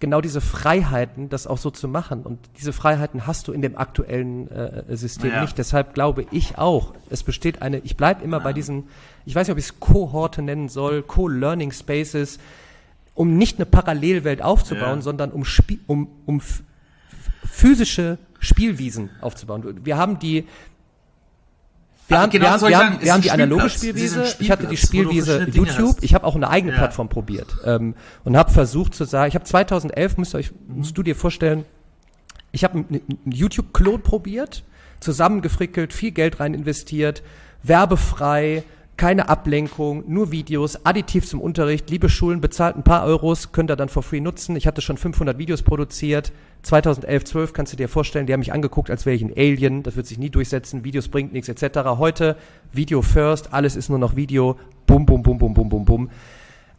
[0.00, 2.22] genau diese Freiheiten, das auch so zu machen.
[2.22, 5.42] Und diese Freiheiten hast du in dem aktuellen äh, System ja.
[5.42, 5.58] nicht.
[5.58, 8.44] Deshalb glaube ich auch, es besteht eine, ich bleibe immer ja.
[8.44, 8.84] bei diesen,
[9.26, 12.38] ich weiß nicht, ob ich es Kohorte nennen soll, Co-Learning Spaces,
[13.14, 15.02] um nicht eine Parallelwelt aufzubauen, ja.
[15.02, 16.40] sondern um, Spie um, um
[17.44, 19.84] physische Spielwiesen aufzubauen.
[19.84, 20.46] Wir haben die
[22.08, 24.76] wir haben, genau, wir haben, wir haben, wir haben die analoge Spielwiese, ich hatte die
[24.76, 26.78] Spielwiese YouTube, ich habe auch eine eigene ja.
[26.78, 27.56] Plattform probiert.
[27.64, 27.94] Ähm,
[28.24, 31.64] und habe versucht zu sagen, ich habe 2011, müsst ihr euch, musst du dir vorstellen,
[32.50, 34.62] ich habe einen YouTube-Klon probiert,
[35.00, 37.22] zusammengefrickelt, viel Geld rein investiert,
[37.62, 38.64] werbefrei,
[38.96, 41.90] keine Ablenkung, nur Videos, additiv zum Unterricht.
[41.90, 44.54] Liebe Schulen, bezahlt ein paar Euros, könnt ihr dann for free nutzen.
[44.56, 46.32] Ich hatte schon 500 Videos produziert.
[46.62, 49.82] 2011, 12 kannst du dir vorstellen, die haben mich angeguckt, als wäre ich ein Alien.
[49.82, 50.84] Das wird sich nie durchsetzen.
[50.84, 51.80] Videos bringt nichts etc.
[51.98, 52.36] Heute
[52.72, 54.56] Video first, alles ist nur noch Video.
[54.86, 56.10] Bum, bum, bum, bum, bum, bum, bum.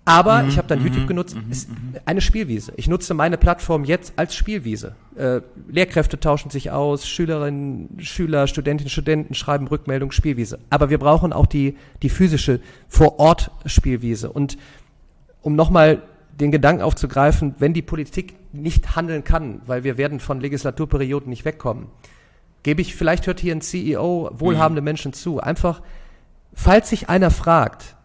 [0.06, 1.96] Aber mhm, ich habe dann YouTube mhm, genutzt, mhm, ist mhm.
[2.06, 2.74] eine Spielwiese.
[2.76, 4.96] Ich nutze meine Plattform jetzt als Spielwiese.
[5.16, 10.60] Äh, Lehrkräfte tauschen sich aus, Schülerinnen, Schüler, Studentinnen, Studenten schreiben Rückmeldung, Spielwiese.
[10.70, 14.30] Aber wir brauchen auch die, die physische Vor-Ort-Spielwiese.
[14.30, 14.58] Und
[15.42, 16.02] um nochmal
[16.38, 21.46] den Gedanken aufzugreifen, wenn die Politik nicht handeln kann, weil wir werden von Legislaturperioden nicht
[21.46, 21.88] wegkommen,
[22.64, 24.86] gebe ich, vielleicht hört hier ein CEO wohlhabende mhm.
[24.86, 25.82] Menschen zu, einfach,
[26.54, 27.96] falls sich einer fragt,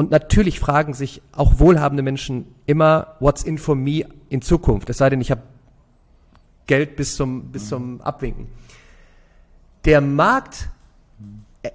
[0.00, 4.88] und natürlich fragen sich auch wohlhabende Menschen immer, what's in for me in Zukunft?
[4.88, 5.42] Es sei denn, ich habe
[6.66, 8.46] Geld bis zum, bis zum Abwinken.
[9.84, 10.70] Der Markt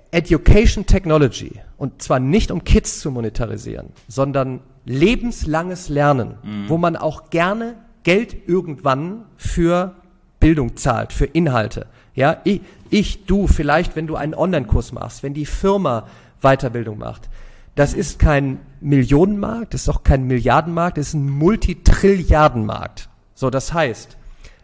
[0.09, 6.67] Education Technology, und zwar nicht um Kids zu monetarisieren, sondern lebenslanges Lernen, mhm.
[6.67, 9.93] wo man auch gerne Geld irgendwann für
[10.39, 11.85] Bildung zahlt, für Inhalte.
[12.15, 16.07] Ja, ich, ich, du, vielleicht, wenn du einen Online-Kurs machst, wenn die Firma
[16.41, 17.29] Weiterbildung macht,
[17.75, 23.09] das ist kein Millionenmarkt, das ist auch kein Milliardenmarkt, das ist ein Multitrilliardenmarkt.
[23.33, 24.17] So, das heißt,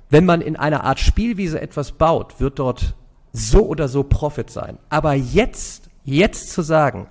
[0.10, 2.96] wenn man in einer Art Spielwiese etwas baut, wird dort
[3.34, 4.78] so oder so Profit sein.
[4.90, 7.08] Aber jetzt, jetzt zu sagen,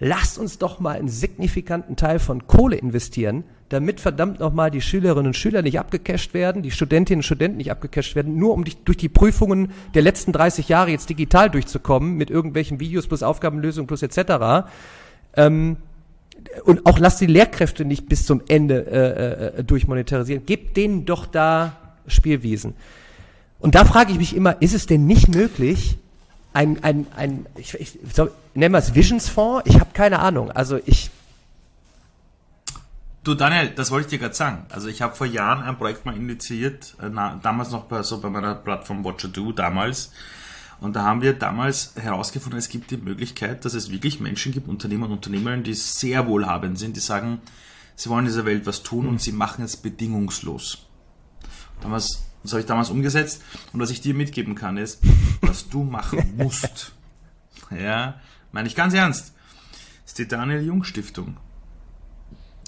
[0.00, 5.26] lasst uns doch mal einen signifikanten Teil von Kohle investieren, damit verdammt nochmal die Schülerinnen
[5.26, 8.78] und Schüler nicht abgecasht werden, die Studentinnen und Studenten nicht abgecasht werden, nur um dich
[8.84, 13.86] durch die Prüfungen der letzten 30 Jahre jetzt digital durchzukommen, mit irgendwelchen Videos plus Aufgabenlösungen
[13.86, 14.68] plus etc.,
[15.38, 15.76] ähm,
[16.64, 20.44] und auch lasst die Lehrkräfte nicht bis zum Ende äh, äh, durchmonetarisieren.
[20.44, 21.76] Gebt denen doch da
[22.06, 22.74] Spielwiesen.
[23.60, 25.96] Und da frage ich mich immer, ist es denn nicht möglich,
[26.52, 29.62] ein, ein, ein ich, ich, so, nennen wir es Visionsfonds?
[29.66, 30.50] Ich habe keine Ahnung.
[30.50, 31.10] Also ich.
[33.22, 34.66] Du Daniel, das wollte ich dir gerade sagen.
[34.70, 38.20] Also ich habe vor Jahren ein Projekt mal initiiert, äh, na, damals noch bei, so
[38.20, 40.12] bei meiner Plattform Watcher Do damals.
[40.80, 44.68] Und da haben wir damals herausgefunden, es gibt die Möglichkeit, dass es wirklich Menschen gibt,
[44.68, 47.40] Unternehmer und Unternehmerinnen, die sehr wohlhabend sind, die sagen,
[47.96, 50.86] sie wollen in dieser Welt was tun und sie machen es bedingungslos.
[51.80, 55.00] Damals, das habe ich damals umgesetzt und was ich dir mitgeben kann, ist,
[55.40, 56.92] was du machen musst.
[57.70, 58.20] Ja,
[58.52, 59.34] meine ich ganz ernst.
[60.02, 61.36] Das ist die Daniel Jung Stiftung.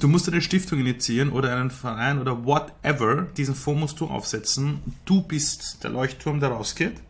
[0.01, 3.23] Du musst eine Stiftung initiieren oder einen Verein oder whatever.
[3.37, 4.81] Diesen Fonds musst du aufsetzen.
[5.05, 7.01] Du bist der Leuchtturm, der rausgeht.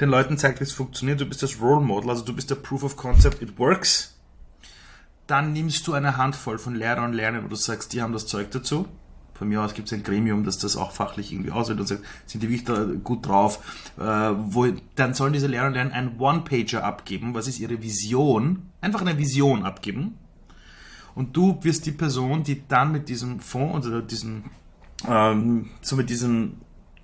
[0.00, 1.20] Den Leuten zeigt, wie es funktioniert.
[1.20, 4.14] Du bist das Role Model, also du bist der Proof of Concept, it works.
[5.26, 8.26] Dann nimmst du eine Handvoll von Lehrern und Lernern, wo du sagst, die haben das
[8.26, 8.86] Zeug dazu.
[9.34, 12.02] Von mir aus gibt es ein Gremium, das das auch fachlich irgendwie auswählt und sagt,
[12.24, 16.84] sind die wirklich gut drauf, äh, wo, dann sollen diese Lehrer und Lerner einen One-Pager
[16.84, 20.16] abgeben, was ist ihre Vision, einfach eine Vision abgeben.
[21.14, 24.44] Und du wirst die Person, die dann mit diesem Fonds oder diesem,
[25.06, 26.58] ähm, so mit diesem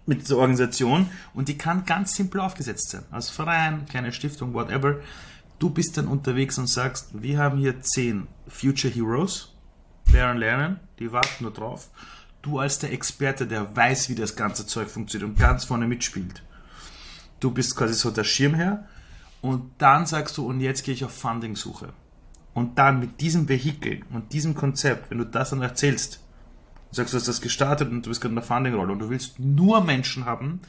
[0.06, 3.04] mit dieser Organisation und die kann ganz simpel aufgesetzt sein.
[3.10, 5.00] Als Verein, kleine Stiftung, whatever.
[5.58, 9.48] Du bist dann unterwegs und sagst, wir haben hier zehn Future Heroes,
[10.06, 11.88] und Lernen, die warten nur drauf
[12.42, 16.42] du als der Experte, der weiß, wie das ganze Zeug funktioniert und ganz vorne mitspielt.
[17.40, 18.86] Du bist quasi so der Schirmherr
[19.40, 21.92] und dann sagst du, und jetzt gehe ich auf Funding-Suche.
[22.54, 26.20] Und dann mit diesem Vehikel und diesem Konzept, wenn du das dann erzählst,
[26.92, 29.40] sagst du, hast das gestartet und du bist gerade in der Funding-Rolle und du willst
[29.40, 30.60] nur Menschen haben,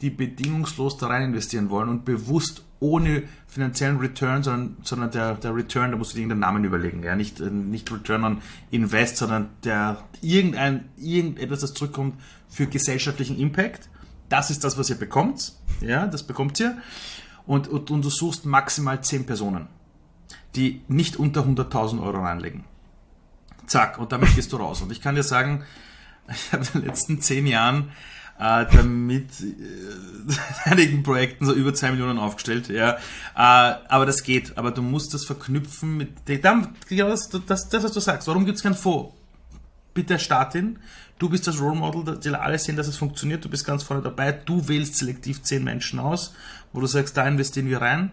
[0.00, 5.54] die bedingungslos da rein investieren wollen und bewusst ohne finanziellen Return, sondern, sondern der, der
[5.54, 7.04] Return, da musst du dir irgendeinen Namen überlegen.
[7.04, 7.14] Ja?
[7.14, 13.88] Nicht, äh, nicht Return on Invest, sondern der irgendein, irgendetwas, das zurückkommt für gesellschaftlichen Impact.
[14.28, 15.52] Das ist das, was ihr bekommt.
[15.80, 16.76] Ja, das bekommt ihr.
[17.46, 19.68] Und, und, und du suchst maximal 10 Personen,
[20.56, 22.64] die nicht unter 100.000 Euro reinlegen.
[23.66, 24.82] Zack, und damit gehst du raus.
[24.82, 25.64] Und ich kann dir sagen,
[26.28, 27.90] ich habe in den letzten 10 Jahren
[28.38, 30.32] äh, damit äh,
[30.70, 32.68] einigen Projekten so über 2 Millionen aufgestellt.
[32.68, 32.94] Ja.
[33.34, 34.58] Äh, aber das geht.
[34.58, 38.28] Aber du musst das verknüpfen mit dann, das, das, das, was du sagst.
[38.28, 39.14] Warum gibt es kein Fonds?
[39.94, 40.78] Bitte Startin.
[41.18, 43.44] Du bist das Role Model, die alle sehen, dass es funktioniert.
[43.44, 44.32] Du bist ganz vorne dabei.
[44.32, 46.34] Du wählst selektiv 10 Menschen aus,
[46.72, 48.10] wo du sagst, da investieren wir rein.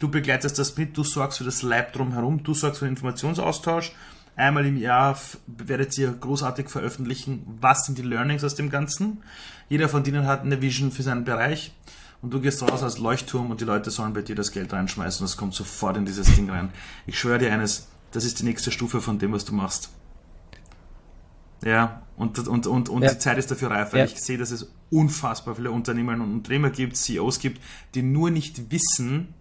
[0.00, 3.92] Du begleitest das mit, du sorgst für das Lab drumherum, du sorgst für den Informationsaustausch.
[4.40, 9.22] Einmal im Jahr werdet ihr großartig veröffentlichen, was sind die Learnings aus dem Ganzen.
[9.68, 11.74] Jeder von denen hat eine Vision für seinen Bereich
[12.22, 15.22] und du gehst raus als Leuchtturm und die Leute sollen bei dir das Geld reinschmeißen
[15.22, 16.70] und es kommt sofort in dieses Ding rein.
[17.06, 19.90] Ich schwöre dir eines, das ist die nächste Stufe von dem, was du machst.
[21.62, 23.10] Ja, und, und, und, und ja.
[23.10, 24.04] die Zeit ist dafür reif, weil ja.
[24.06, 27.60] ich sehe, dass es unfassbar viele Unternehmerinnen und Unternehmer gibt, CEOs gibt,
[27.94, 29.34] die nur nicht wissen,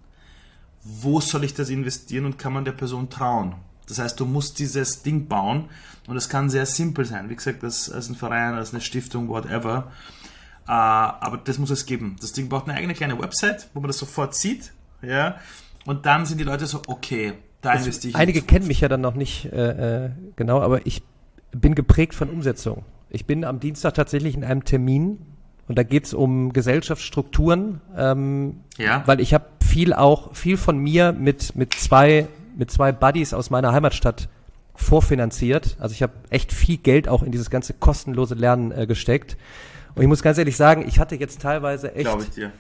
[0.84, 3.56] wo soll ich das investieren und kann man der Person trauen.
[3.90, 5.66] Das heißt, du musst dieses Ding bauen
[6.08, 7.30] und es kann sehr simpel sein.
[7.30, 9.92] Wie gesagt, als, als ein Verein, als eine Stiftung, whatever.
[10.68, 12.16] Äh, aber das muss es geben.
[12.22, 14.72] Das Ding braucht eine eigene kleine Website, wo man das sofort sieht.
[15.02, 15.38] Ja.
[15.86, 18.16] Und dann sind die Leute so, okay, da investiere ich.
[18.16, 21.02] Einige kennen mich ja dann noch nicht äh, äh, genau, aber ich
[21.52, 22.86] bin geprägt von Umsetzung.
[23.10, 25.18] Ich bin am Dienstag tatsächlich in einem Termin
[25.68, 29.04] und da geht es um Gesellschaftsstrukturen, ähm, ja.
[29.06, 32.28] weil ich habe viel auch, viel von mir mit, mit zwei,
[32.60, 34.28] mit zwei Buddies aus meiner Heimatstadt
[34.76, 35.78] vorfinanziert.
[35.80, 39.38] Also ich habe echt viel Geld auch in dieses ganze kostenlose Lernen äh, gesteckt.
[39.96, 42.06] Und ich muss ganz ehrlich sagen, ich hatte jetzt teilweise echt.
[42.06, 42.52] Glaube ich dir.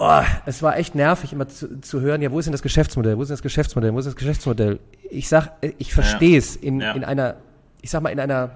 [0.00, 3.16] Oh, es war echt nervig, immer zu, zu hören, ja, wo ist denn das Geschäftsmodell?
[3.16, 3.94] Wo ist denn das Geschäftsmodell?
[3.94, 4.78] Wo ist das Geschäftsmodell?
[5.10, 6.92] Ich sag, äh, ich verstehe es in, ja.
[6.92, 7.36] in einer,
[7.82, 8.50] ich sag mal, in einer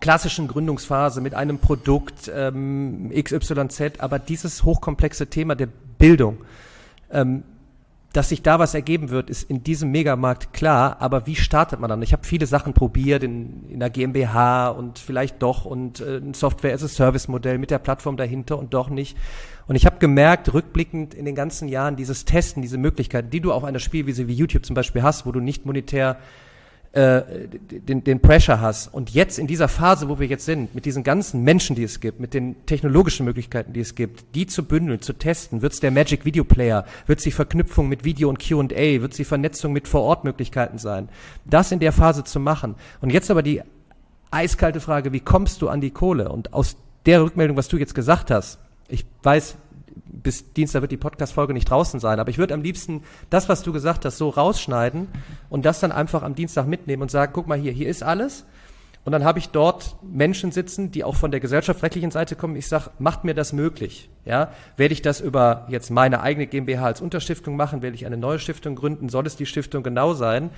[0.00, 6.38] klassischen Gründungsphase mit einem Produkt ähm, XYZ, aber dieses hochkomplexe Thema der Bildung,
[7.10, 7.42] ähm,
[8.12, 11.90] dass sich da was ergeben wird, ist in diesem Megamarkt klar, aber wie startet man
[11.90, 12.00] dann?
[12.00, 16.32] Ich habe viele Sachen probiert in, in der GmbH und vielleicht doch und äh, ein
[16.32, 19.16] Software-as-a-Service-Modell mit der Plattform dahinter und doch nicht.
[19.66, 23.52] Und ich habe gemerkt, rückblickend in den ganzen Jahren, dieses Testen, diese Möglichkeiten, die du
[23.52, 26.16] auf einer Spielwiese wie YouTube zum Beispiel hast, wo du nicht monetär
[26.98, 28.92] äh, den, den Pressure hast.
[28.92, 32.00] Und jetzt in dieser Phase, wo wir jetzt sind, mit diesen ganzen Menschen, die es
[32.00, 35.78] gibt, mit den technologischen Möglichkeiten, die es gibt, die zu bündeln, zu testen, wird es
[35.78, 39.24] der Magic Video Player, wird es die Verknüpfung mit Video und Q&A, wird es die
[39.24, 41.08] Vernetzung mit Vor-Ort-Möglichkeiten sein.
[41.44, 42.74] Das in der Phase zu machen.
[43.00, 43.62] Und jetzt aber die
[44.32, 46.30] eiskalte Frage, wie kommst du an die Kohle?
[46.30, 46.76] Und aus
[47.06, 49.56] der Rückmeldung, was du jetzt gesagt hast, ich weiß,
[50.06, 53.62] bis Dienstag wird die Podcast-Folge nicht draußen sein, aber ich würde am liebsten das, was
[53.62, 55.08] du gesagt hast, so rausschneiden
[55.50, 58.44] und das dann einfach am Dienstag mitnehmen und sagen, guck mal hier, hier ist alles.
[59.04, 62.56] Und dann habe ich dort Menschen sitzen, die auch von der gesellschaftsrechtlichen Seite kommen.
[62.56, 64.10] Ich sage, macht mir das möglich?
[64.26, 67.80] Ja, werde ich das über jetzt meine eigene GmbH als Unterstiftung machen?
[67.80, 69.08] Werde ich eine neue Stiftung gründen?
[69.08, 70.50] Soll es die Stiftung genau sein?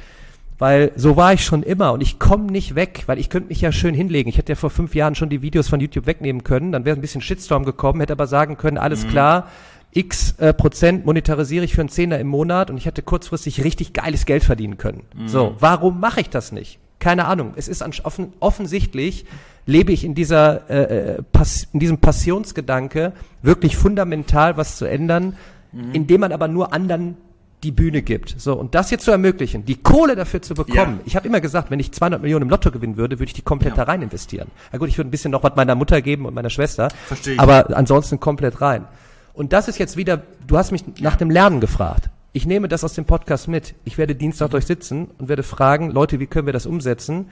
[0.60, 3.62] Weil so war ich schon immer und ich komme nicht weg, weil ich könnte mich
[3.62, 4.28] ja schön hinlegen.
[4.28, 6.96] Ich hätte ja vor fünf Jahren schon die Videos von YouTube wegnehmen können, dann wäre
[6.96, 9.08] ein bisschen Shitstorm gekommen, hätte aber sagen können, alles mhm.
[9.08, 9.48] klar,
[9.92, 13.94] x äh, Prozent monetarisiere ich für einen Zehner im Monat und ich hätte kurzfristig richtig
[13.94, 15.04] geiles Geld verdienen können.
[15.16, 15.28] Mhm.
[15.28, 16.78] So, warum mache ich das nicht?
[16.98, 17.54] Keine Ahnung.
[17.56, 19.24] Es ist offen, offensichtlich
[19.64, 20.82] lebe ich in dieser äh,
[21.14, 25.36] äh, Pass, in diesem Passionsgedanke wirklich fundamental was zu ändern,
[25.72, 25.94] mhm.
[25.94, 27.16] indem man aber nur anderen
[27.62, 28.34] die Bühne gibt.
[28.38, 30.96] So, und das jetzt zu ermöglichen, die Kohle dafür zu bekommen.
[30.98, 31.02] Ja.
[31.04, 33.42] Ich habe immer gesagt, wenn ich 200 Millionen im Lotto gewinnen würde, würde ich die
[33.42, 33.84] komplett ja.
[33.84, 34.48] da rein investieren.
[34.72, 36.88] Na gut, ich würde ein bisschen noch was meiner Mutter geben und meiner Schwester.
[37.06, 37.40] Verstehe ich.
[37.40, 38.86] Aber ansonsten komplett rein.
[39.34, 42.10] Und das ist jetzt wieder, du hast mich nach dem Lernen gefragt.
[42.32, 43.74] Ich nehme das aus dem Podcast mit.
[43.84, 44.56] Ich werde Dienstag mhm.
[44.56, 47.26] euch sitzen und werde fragen, Leute, wie können wir das umsetzen?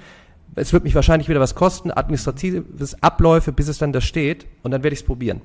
[0.54, 4.70] Es wird mich wahrscheinlich wieder was kosten, administratives Abläufe, bis es dann da steht, und
[4.70, 5.40] dann werde ich es probieren.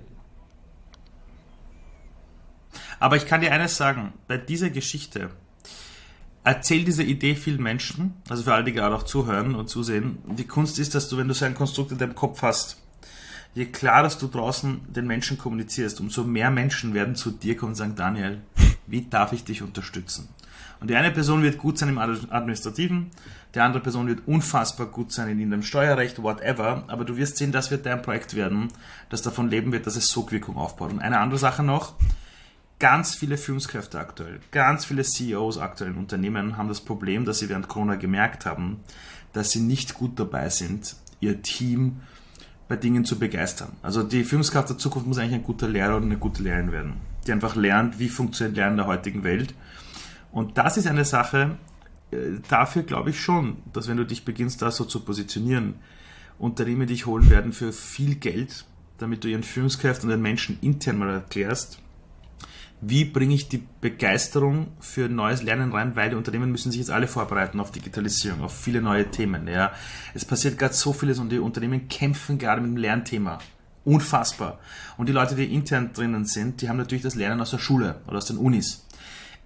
[3.03, 5.29] Aber ich kann dir eines sagen, bei dieser Geschichte,
[6.45, 10.19] erzähl diese Idee vielen Menschen, also für alle, die gerade auch zuhören und zusehen.
[10.25, 12.81] Die Kunst ist, dass du, wenn du so ein Konstrukt in deinem Kopf hast,
[13.55, 17.75] je klarer du draußen den Menschen kommunizierst, umso mehr Menschen werden zu dir kommen und
[17.75, 18.41] sagen, Daniel,
[18.87, 20.29] wie darf ich dich unterstützen?
[20.79, 23.11] Und die eine Person wird gut sein im Administrativen,
[23.53, 27.51] die andere Person wird unfassbar gut sein in dem Steuerrecht, whatever, aber du wirst sehen,
[27.51, 28.69] das wird dein Projekt werden,
[29.09, 30.93] das davon leben wird, dass es Sogwirkung aufbaut.
[30.93, 31.95] Und eine andere Sache noch,
[32.83, 37.47] ganz viele Führungskräfte aktuell, ganz viele CEOs aktuell in Unternehmen haben das Problem, dass sie
[37.47, 38.81] während Corona gemerkt haben,
[39.31, 42.01] dass sie nicht gut dabei sind, ihr Team
[42.67, 43.71] bei Dingen zu begeistern.
[43.81, 46.95] Also die Führungskraft der Zukunft muss eigentlich ein guter Lehrer oder eine gute Lehrerin werden,
[47.25, 49.55] die einfach lernt, wie funktioniert Lernen in der heutigen Welt.
[50.33, 51.55] Und das ist eine Sache,
[52.11, 55.75] äh, dafür glaube ich schon, dass wenn du dich beginnst, da so zu positionieren,
[56.37, 58.65] Unternehmen dich holen werden für viel Geld,
[58.97, 61.79] damit du ihren Führungskräften und den Menschen intern mal erklärst,
[62.85, 66.91] wie bringe ich die Begeisterung für neues Lernen rein, weil die Unternehmen müssen sich jetzt
[66.91, 69.47] alle vorbereiten auf Digitalisierung, auf viele neue Themen.
[69.47, 69.71] Ja.
[70.13, 73.39] Es passiert gerade so vieles und die Unternehmen kämpfen gerade mit dem Lernthema.
[73.85, 74.59] Unfassbar.
[74.97, 78.01] Und die Leute, die intern drinnen sind, die haben natürlich das Lernen aus der Schule
[78.07, 78.85] oder aus den Unis.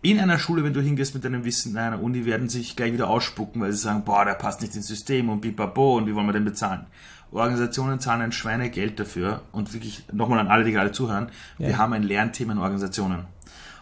[0.03, 2.93] In einer Schule, wenn du hingehst mit deinem Wissen in einer Uni, werden sich gleich
[2.93, 6.13] wieder ausspucken, weil sie sagen, boah, der passt nicht ins System und bipabo und wie
[6.13, 6.85] wollen wir den bezahlen?
[7.31, 11.67] Organisationen zahlen ein Schweinegeld dafür und wirklich nochmal an alle, die gerade zuhören, ja.
[11.67, 13.25] wir haben ein Lernthema in Organisationen.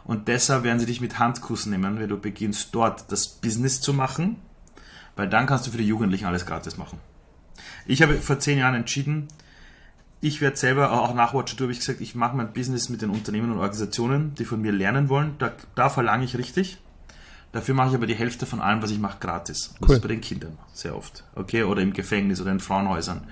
[0.03, 3.93] Und deshalb werden sie dich mit Handkuss nehmen, wenn du beginnst dort das Business zu
[3.93, 4.37] machen,
[5.15, 6.99] weil dann kannst du für die Jugendlichen alles gratis machen.
[7.87, 9.27] Ich habe vor zehn Jahren entschieden,
[10.21, 13.11] ich werde selber, auch nach Watcher habe ich gesagt, ich mache mein Business mit den
[13.11, 15.35] Unternehmen und Organisationen, die von mir lernen wollen.
[15.37, 16.79] Da, da verlange ich richtig.
[17.56, 19.74] Dafür mache ich aber die Hälfte von allem, was ich mache, gratis.
[19.80, 19.95] Das cool.
[19.95, 21.24] ist bei den Kindern sehr oft.
[21.36, 21.64] Okay?
[21.64, 23.24] Oder im Gefängnis oder in Frauenhäusern.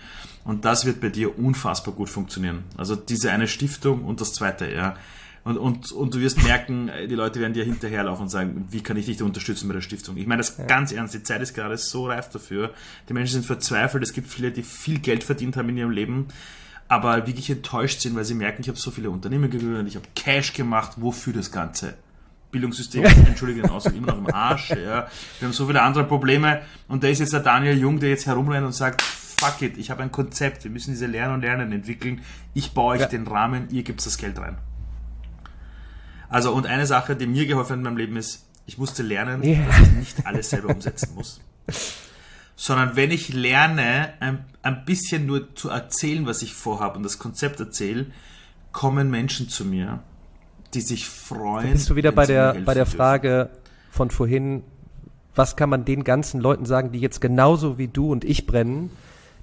[0.46, 2.64] Und das wird bei dir unfassbar gut funktionieren.
[2.78, 4.96] Also diese eine Stiftung und das zweite, ja.
[5.44, 8.96] Und, und, und du wirst merken, die Leute werden dir hinterherlaufen und sagen, wie kann
[8.96, 10.16] ich dich unterstützen bei der Stiftung?
[10.16, 10.68] Ich meine das ja.
[10.68, 12.74] ganz ernst, die Zeit ist gerade so reif dafür.
[13.10, 16.28] Die Menschen sind verzweifelt, es gibt viele, die viel Geld verdient haben in ihrem Leben,
[16.88, 20.08] aber wirklich enttäuscht sind, weil sie merken, ich habe so viele Unternehmen gegründet, ich habe
[20.16, 21.96] Cash gemacht, wofür das Ganze?
[22.54, 24.70] Bildungssystem entschuldige den Ausdruck, immer noch im Arsch.
[24.70, 25.08] Ja.
[25.40, 26.62] Wir haben so viele andere Probleme.
[26.88, 29.90] Und da ist jetzt der Daniel Jung, der jetzt herumrennt und sagt, fuck it, ich
[29.92, 32.22] habe ein Konzept, wir müssen diese Lernen und Lernen entwickeln.
[32.54, 33.08] Ich baue euch ja.
[33.08, 34.58] den Rahmen, ihr gebt das Geld rein.
[36.30, 39.44] Also, und eine Sache, die mir geholfen hat in meinem Leben ist, ich musste lernen,
[39.44, 39.66] yeah.
[39.68, 41.42] dass ich nicht alles selber umsetzen muss.
[42.56, 47.20] Sondern wenn ich lerne, ein, ein bisschen nur zu erzählen, was ich vorhabe und das
[47.20, 48.08] Konzept erzähle,
[48.72, 50.02] kommen Menschen zu mir
[50.74, 51.68] die sich freuen.
[51.68, 53.50] Da bist du wieder bei der, bei der Frage
[53.92, 54.64] von vorhin,
[55.36, 58.90] was kann man den ganzen Leuten sagen, die jetzt genauso wie du und ich brennen,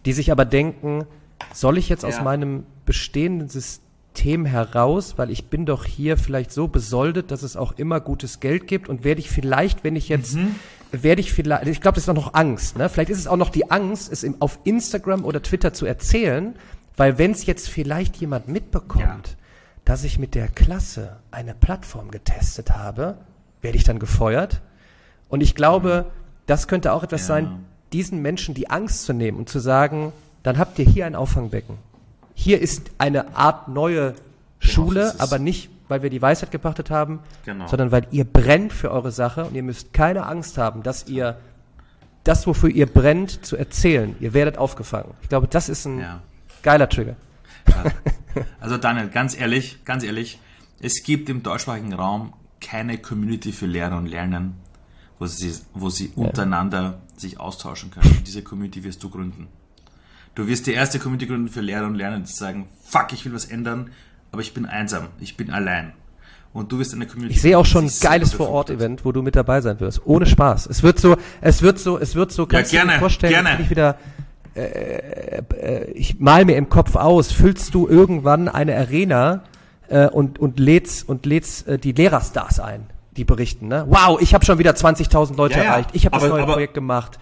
[0.04, 1.04] die sich aber denken,
[1.52, 2.08] soll ich jetzt ja.
[2.08, 7.56] aus meinem bestehenden System heraus, weil ich bin doch hier vielleicht so besoldet, dass es
[7.56, 10.54] auch immer gutes Geld gibt und werde ich vielleicht, wenn ich jetzt, mhm.
[10.92, 12.88] werde ich vielleicht, ich glaube, das ist doch noch Angst, ne?
[12.88, 16.54] Vielleicht ist es auch noch die Angst, es auf Instagram oder Twitter zu erzählen,
[16.96, 19.39] weil wenn es jetzt vielleicht jemand mitbekommt, ja
[19.84, 23.18] dass ich mit der Klasse eine Plattform getestet habe,
[23.62, 24.60] werde ich dann gefeuert.
[25.28, 26.06] Und ich glaube,
[26.46, 27.26] das könnte auch etwas ja.
[27.34, 30.12] sein, diesen Menschen die Angst zu nehmen und zu sagen,
[30.42, 31.76] dann habt ihr hier ein Auffangbecken.
[32.34, 34.14] Hier ist eine Art neue
[34.58, 37.66] Schule, genau, aber nicht, weil wir die Weisheit gepachtet haben, genau.
[37.66, 41.36] sondern weil ihr brennt für eure Sache und ihr müsst keine Angst haben, dass ihr
[42.24, 44.14] das, wofür ihr brennt, zu erzählen.
[44.20, 45.14] Ihr werdet aufgefangen.
[45.22, 46.20] Ich glaube, das ist ein ja.
[46.62, 47.16] geiler Trigger.
[48.60, 50.38] Also Daniel, ganz ehrlich, ganz ehrlich,
[50.80, 54.54] es gibt im deutschsprachigen Raum keine Community für Lehrer und Lernen,
[55.18, 58.10] wo sie, wo sie untereinander sich austauschen können.
[58.18, 59.48] Und diese Community wirst du gründen.
[60.34, 63.34] Du wirst die erste Community gründen für Lehrer und Lernen, die sagen, fuck, ich will
[63.34, 63.90] was ändern,
[64.30, 65.92] aber ich bin einsam, ich bin allein.
[66.52, 67.34] Und du wirst eine Community.
[67.34, 70.04] Ich sehe auch schon ein geiles Vor-Ort-Event, wo du mit dabei sein wirst.
[70.04, 70.66] Ohne Spaß.
[70.66, 73.44] Es wird so, es wird so, es wird so, kannst ja, gerne, du dir vorstellen,
[73.44, 73.62] gerne.
[73.62, 73.98] ich wieder,
[74.54, 79.42] äh, äh, ich mal mir im Kopf aus, füllst du irgendwann eine Arena
[79.88, 82.86] äh, und, und lädst, und lädst äh, die Lehrerstars ein,
[83.16, 83.86] die berichten, ne?
[83.88, 85.90] Wow, ich habe schon wieder 20.000 Leute ja, erreicht.
[85.92, 87.18] Ich habe das neue aber, Projekt gemacht.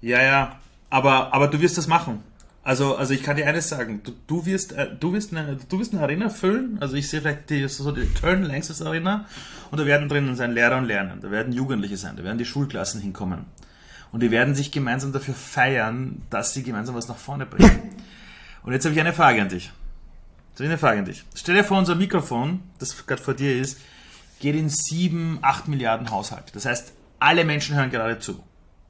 [0.00, 0.56] Ja, ja.
[0.90, 2.22] Aber, aber du wirst das machen.
[2.68, 5.78] Also, also ich kann dir eines sagen, du, du wirst, äh, du wirst eine, du
[5.78, 6.76] wirst eine Arena füllen.
[6.80, 9.24] Also ich sehe vielleicht die, so die Turn Längstes Arena
[9.70, 12.44] und da werden drinnen sein Lehrer und Lernen, da werden Jugendliche sein, da werden die
[12.44, 13.46] Schulklassen hinkommen.
[14.12, 17.94] Und die werden sich gemeinsam dafür feiern, dass sie gemeinsam was nach vorne bringen.
[18.62, 19.66] Und jetzt habe ich eine Frage an dich.
[20.50, 21.24] Jetzt habe ich eine Frage an dich.
[21.34, 23.80] Stell dir vor, unser Mikrofon, das gerade vor dir ist,
[24.40, 26.52] geht in sieben, acht Milliarden Haushalte.
[26.52, 28.42] Das heißt, alle Menschen hören gerade zu.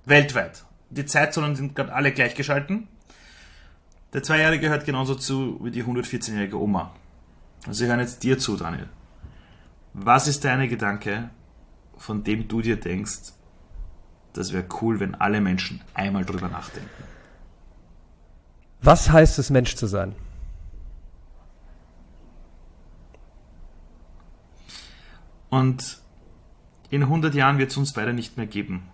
[0.05, 0.64] Weltweit.
[0.91, 2.89] Die Zeitzonen sind gerade alle gleichgeschalten.
[4.14, 6.95] Der Zweijährige hört genauso zu wie die 114-jährige Oma.
[7.66, 8.89] Also sie hören jetzt dir zu, Daniel.
[9.93, 11.31] Was ist deine Gedanke,
[11.99, 13.33] von dem du dir denkst,
[14.39, 16.89] das wäre cool, wenn alle Menschen einmal drüber nachdenken?
[18.80, 20.14] Was heißt es, Mensch zu sein?
[25.51, 25.99] Und
[26.91, 28.89] in 100 Jahren wird es uns beide nicht mehr geben.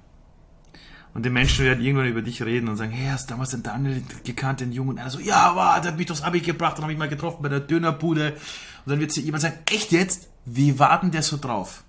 [1.13, 3.63] Und die Menschen werden irgendwann über dich reden und sagen, hey, hast du damals den
[3.63, 4.91] Daniel gekannt, den Jungen?
[4.91, 7.09] Und er so, ja, wow, der hat mich durchs Abi gebracht, dann habe ich mal
[7.09, 8.33] getroffen bei der Dönerbude.
[8.33, 10.29] Und dann wird sie jemand sagen, echt jetzt?
[10.45, 11.85] Wie warten der so drauf?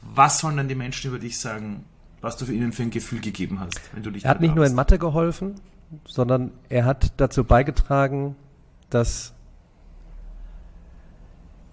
[0.00, 1.84] Was sollen dann die Menschen über dich sagen,
[2.24, 4.54] was du für ihnen für ein Gefühl gegeben hast, wenn du dich Er hat nicht
[4.54, 5.56] nur in Mathe geholfen,
[6.06, 8.34] sondern er hat dazu beigetragen,
[8.90, 9.34] dass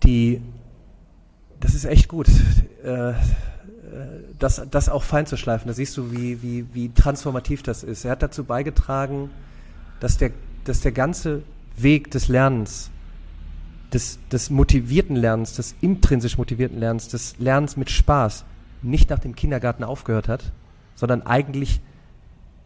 [0.03, 0.41] die,
[1.59, 2.27] das ist echt gut,
[2.83, 3.13] äh,
[4.39, 5.67] das, das auch fein zu schleifen.
[5.67, 8.05] Da siehst du, wie, wie, wie transformativ das ist.
[8.05, 9.29] Er hat dazu beigetragen,
[9.99, 10.31] dass der,
[10.65, 11.43] dass der ganze
[11.77, 12.89] Weg des Lernens,
[13.93, 18.45] des, des motivierten Lernens, des intrinsisch motivierten Lernens, des Lernens mit Spaß
[18.81, 20.51] nicht nach dem Kindergarten aufgehört hat,
[20.95, 21.81] sondern eigentlich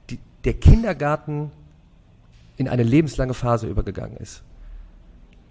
[0.10, 1.52] die, der Kindergarten
[2.58, 4.44] in eine lebenslange Phase übergegangen ist.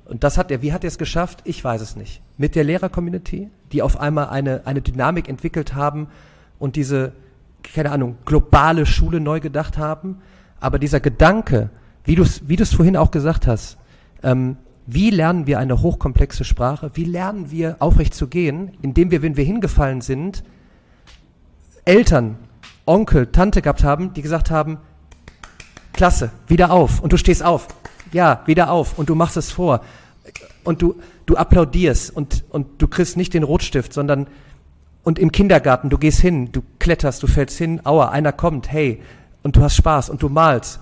[0.06, 1.40] Und das hat er, wie hat er es geschafft?
[1.44, 2.20] Ich weiß es nicht.
[2.36, 6.08] Mit der Lehrer-Community, die auf einmal eine, eine Dynamik entwickelt haben
[6.58, 7.12] und diese,
[7.62, 10.20] keine Ahnung, globale Schule neu gedacht haben.
[10.60, 11.70] Aber dieser Gedanke,
[12.04, 13.78] wie du es wie vorhin auch gesagt hast,
[14.22, 14.56] ähm,
[14.86, 16.90] wie lernen wir eine hochkomplexe Sprache?
[16.94, 20.44] Wie lernen wir aufrecht zu gehen, indem wir, wenn wir hingefallen sind,
[21.84, 22.36] Eltern,
[22.86, 24.78] Onkel, Tante gehabt haben, die gesagt haben,
[25.92, 27.00] klasse, wieder auf.
[27.00, 27.68] Und du stehst auf
[28.14, 29.82] ja, wieder auf und du machst es vor
[30.62, 30.94] und du,
[31.26, 34.28] du applaudierst und, und du kriegst nicht den Rotstift, sondern
[35.02, 39.02] und im Kindergarten, du gehst hin, du kletterst, du fällst hin, aua, einer kommt, hey,
[39.42, 40.80] und du hast Spaß und du malst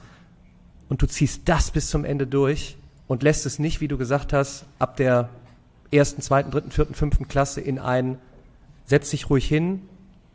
[0.89, 2.77] und du ziehst das bis zum Ende durch
[3.07, 5.29] und lässt es nicht, wie du gesagt hast, ab der
[5.91, 8.19] ersten, zweiten, dritten, vierten, fünften Klasse in ein,
[8.85, 9.83] setz dich ruhig hin,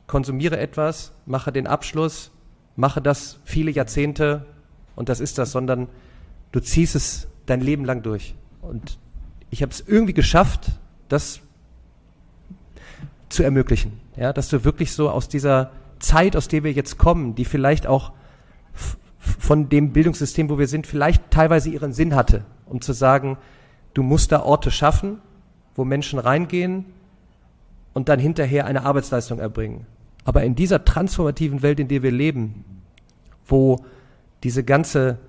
[0.06, 2.32] konsumiere etwas, mache den Abschluss,
[2.76, 4.46] mache das viele Jahrzehnte
[4.96, 5.88] und das ist das, sondern
[6.52, 8.36] du ziehst es dein Leben lang durch.
[8.62, 8.98] Und
[9.50, 10.72] ich habe es irgendwie geschafft,
[11.10, 11.40] das
[13.30, 14.00] zu ermöglichen.
[14.16, 17.88] Ja, dass du wirklich so aus dieser Zeit, aus der wir jetzt kommen, die vielleicht
[17.88, 18.12] auch
[19.28, 23.38] von dem Bildungssystem, wo wir sind, vielleicht teilweise ihren Sinn hatte, um zu sagen,
[23.94, 25.20] du musst da Orte schaffen,
[25.76, 26.86] wo Menschen reingehen
[27.94, 29.86] und dann hinterher eine Arbeitsleistung erbringen.
[30.24, 32.66] Aber in dieser transformativen Welt, in der wir leben,
[33.46, 33.86] wo
[34.44, 35.20] diese ganze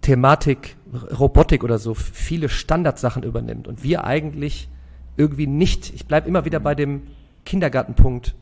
[0.00, 0.76] Thematik
[1.18, 4.68] Robotik oder so viele Standardsachen übernimmt und wir eigentlich
[5.16, 7.02] irgendwie nicht, ich bleibe immer wieder bei dem
[7.44, 8.34] Kindergartenpunkt,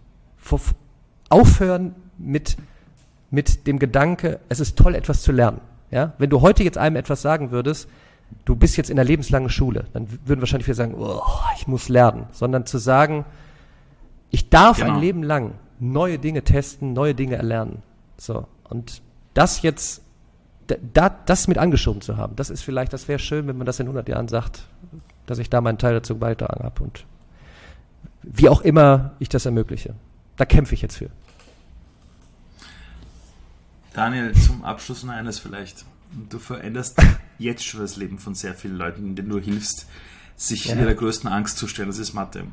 [1.28, 2.56] aufhören mit,
[3.30, 5.60] mit dem Gedanke, es ist toll, etwas zu lernen.
[5.90, 6.12] Ja?
[6.18, 7.88] Wenn du heute jetzt einem etwas sagen würdest,
[8.44, 11.20] du bist jetzt in der lebenslangen Schule, dann würden wahrscheinlich viele sagen, oh,
[11.56, 13.24] ich muss lernen, sondern zu sagen,
[14.30, 14.94] ich darf genau.
[14.94, 17.82] ein Leben lang neue Dinge testen, neue Dinge erlernen.
[18.16, 18.46] So.
[18.68, 19.02] Und
[19.34, 20.02] das jetzt
[20.66, 23.78] da, das mit angeschoben zu haben, das ist vielleicht, das wäre schön, wenn man das
[23.78, 24.66] in 100 Jahren sagt,
[25.26, 27.04] dass ich da meinen Teil dazu beitragen habe und
[28.22, 29.94] wie auch immer ich das ermögliche.
[30.36, 31.10] Da kämpfe ich jetzt für.
[33.96, 35.86] Daniel, zum Abschluss noch eines vielleicht.
[36.28, 36.98] Du veränderst
[37.38, 39.86] jetzt schon das Leben von sehr vielen Leuten, denen du hilfst,
[40.36, 40.76] sich ja.
[40.76, 41.88] ihrer größten Angst zu stellen.
[41.88, 42.44] Das ist Mathe.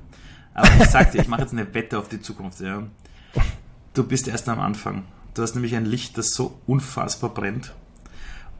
[0.53, 2.61] Aber ich sag dir, ich mache jetzt eine Wette auf die Zukunft.
[2.61, 2.83] Ja.
[3.93, 5.03] Du bist erst am Anfang.
[5.33, 7.73] Du hast nämlich ein Licht, das so unfassbar brennt.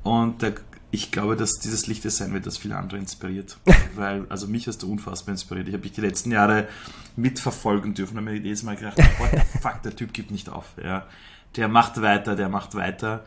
[0.04, 0.56] Und der,
[0.92, 3.60] ich glaube, dass dieses Licht es sein wird, das viele andere inspiriert.
[3.96, 5.70] Weil, also mich hast du unfassbar inspiriert.
[5.70, 6.68] Ich habe dich die letzten Jahre
[7.16, 10.74] mitverfolgen dürfen und mir jedes Mal gedacht, what the fuck, der Typ gibt nicht auf.
[10.84, 11.08] Ja.
[11.56, 13.24] Der macht weiter, der macht weiter.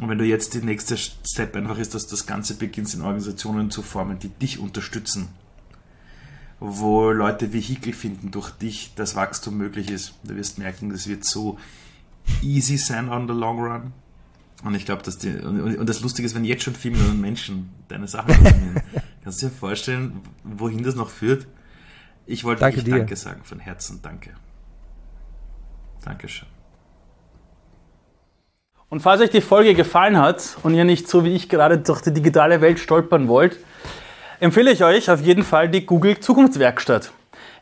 [0.00, 3.70] Und wenn du jetzt die nächste Step einfach ist, dass das Ganze beginnst in Organisationen
[3.70, 5.28] zu formen, die dich unterstützen,
[6.60, 10.14] wo Leute Vehikel finden durch dich, das Wachstum möglich ist.
[10.22, 11.58] Du wirst merken, das wird so
[12.40, 13.92] easy sein on the long run.
[14.62, 17.70] Und ich glaube, dass die, und, das Lustige ist, wenn jetzt schon vier Millionen Menschen
[17.88, 18.80] deine Sachen konsumieren,
[19.24, 21.48] kannst du dir vorstellen, wohin das noch führt?
[22.26, 22.98] Ich wollte danke dir.
[22.98, 24.30] Danke sagen, von Herzen Danke.
[26.04, 26.51] Dankeschön.
[28.92, 32.02] Und falls euch die Folge gefallen hat und ihr nicht so wie ich gerade durch
[32.02, 33.58] die digitale Welt stolpern wollt,
[34.38, 37.10] empfehle ich euch auf jeden Fall die Google Zukunftswerkstatt.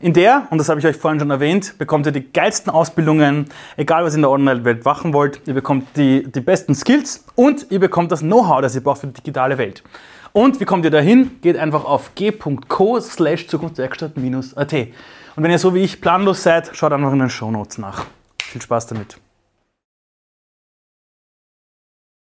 [0.01, 3.45] In der, und das habe ich euch vorhin schon erwähnt, bekommt ihr die geilsten Ausbildungen,
[3.76, 5.41] egal was ihr in der Online-Welt machen wollt.
[5.47, 9.07] Ihr bekommt die, die besten Skills und ihr bekommt das Know-how, das ihr braucht für
[9.07, 9.85] die digitale Welt.
[10.33, 11.41] Und wie kommt ihr dahin?
[11.43, 14.72] Geht einfach auf g.co slash Zukunftswerkstatt-at.
[14.72, 18.07] Und wenn ihr so wie ich planlos seid, schaut einfach in den Show Notes nach.
[18.43, 19.16] Viel Spaß damit.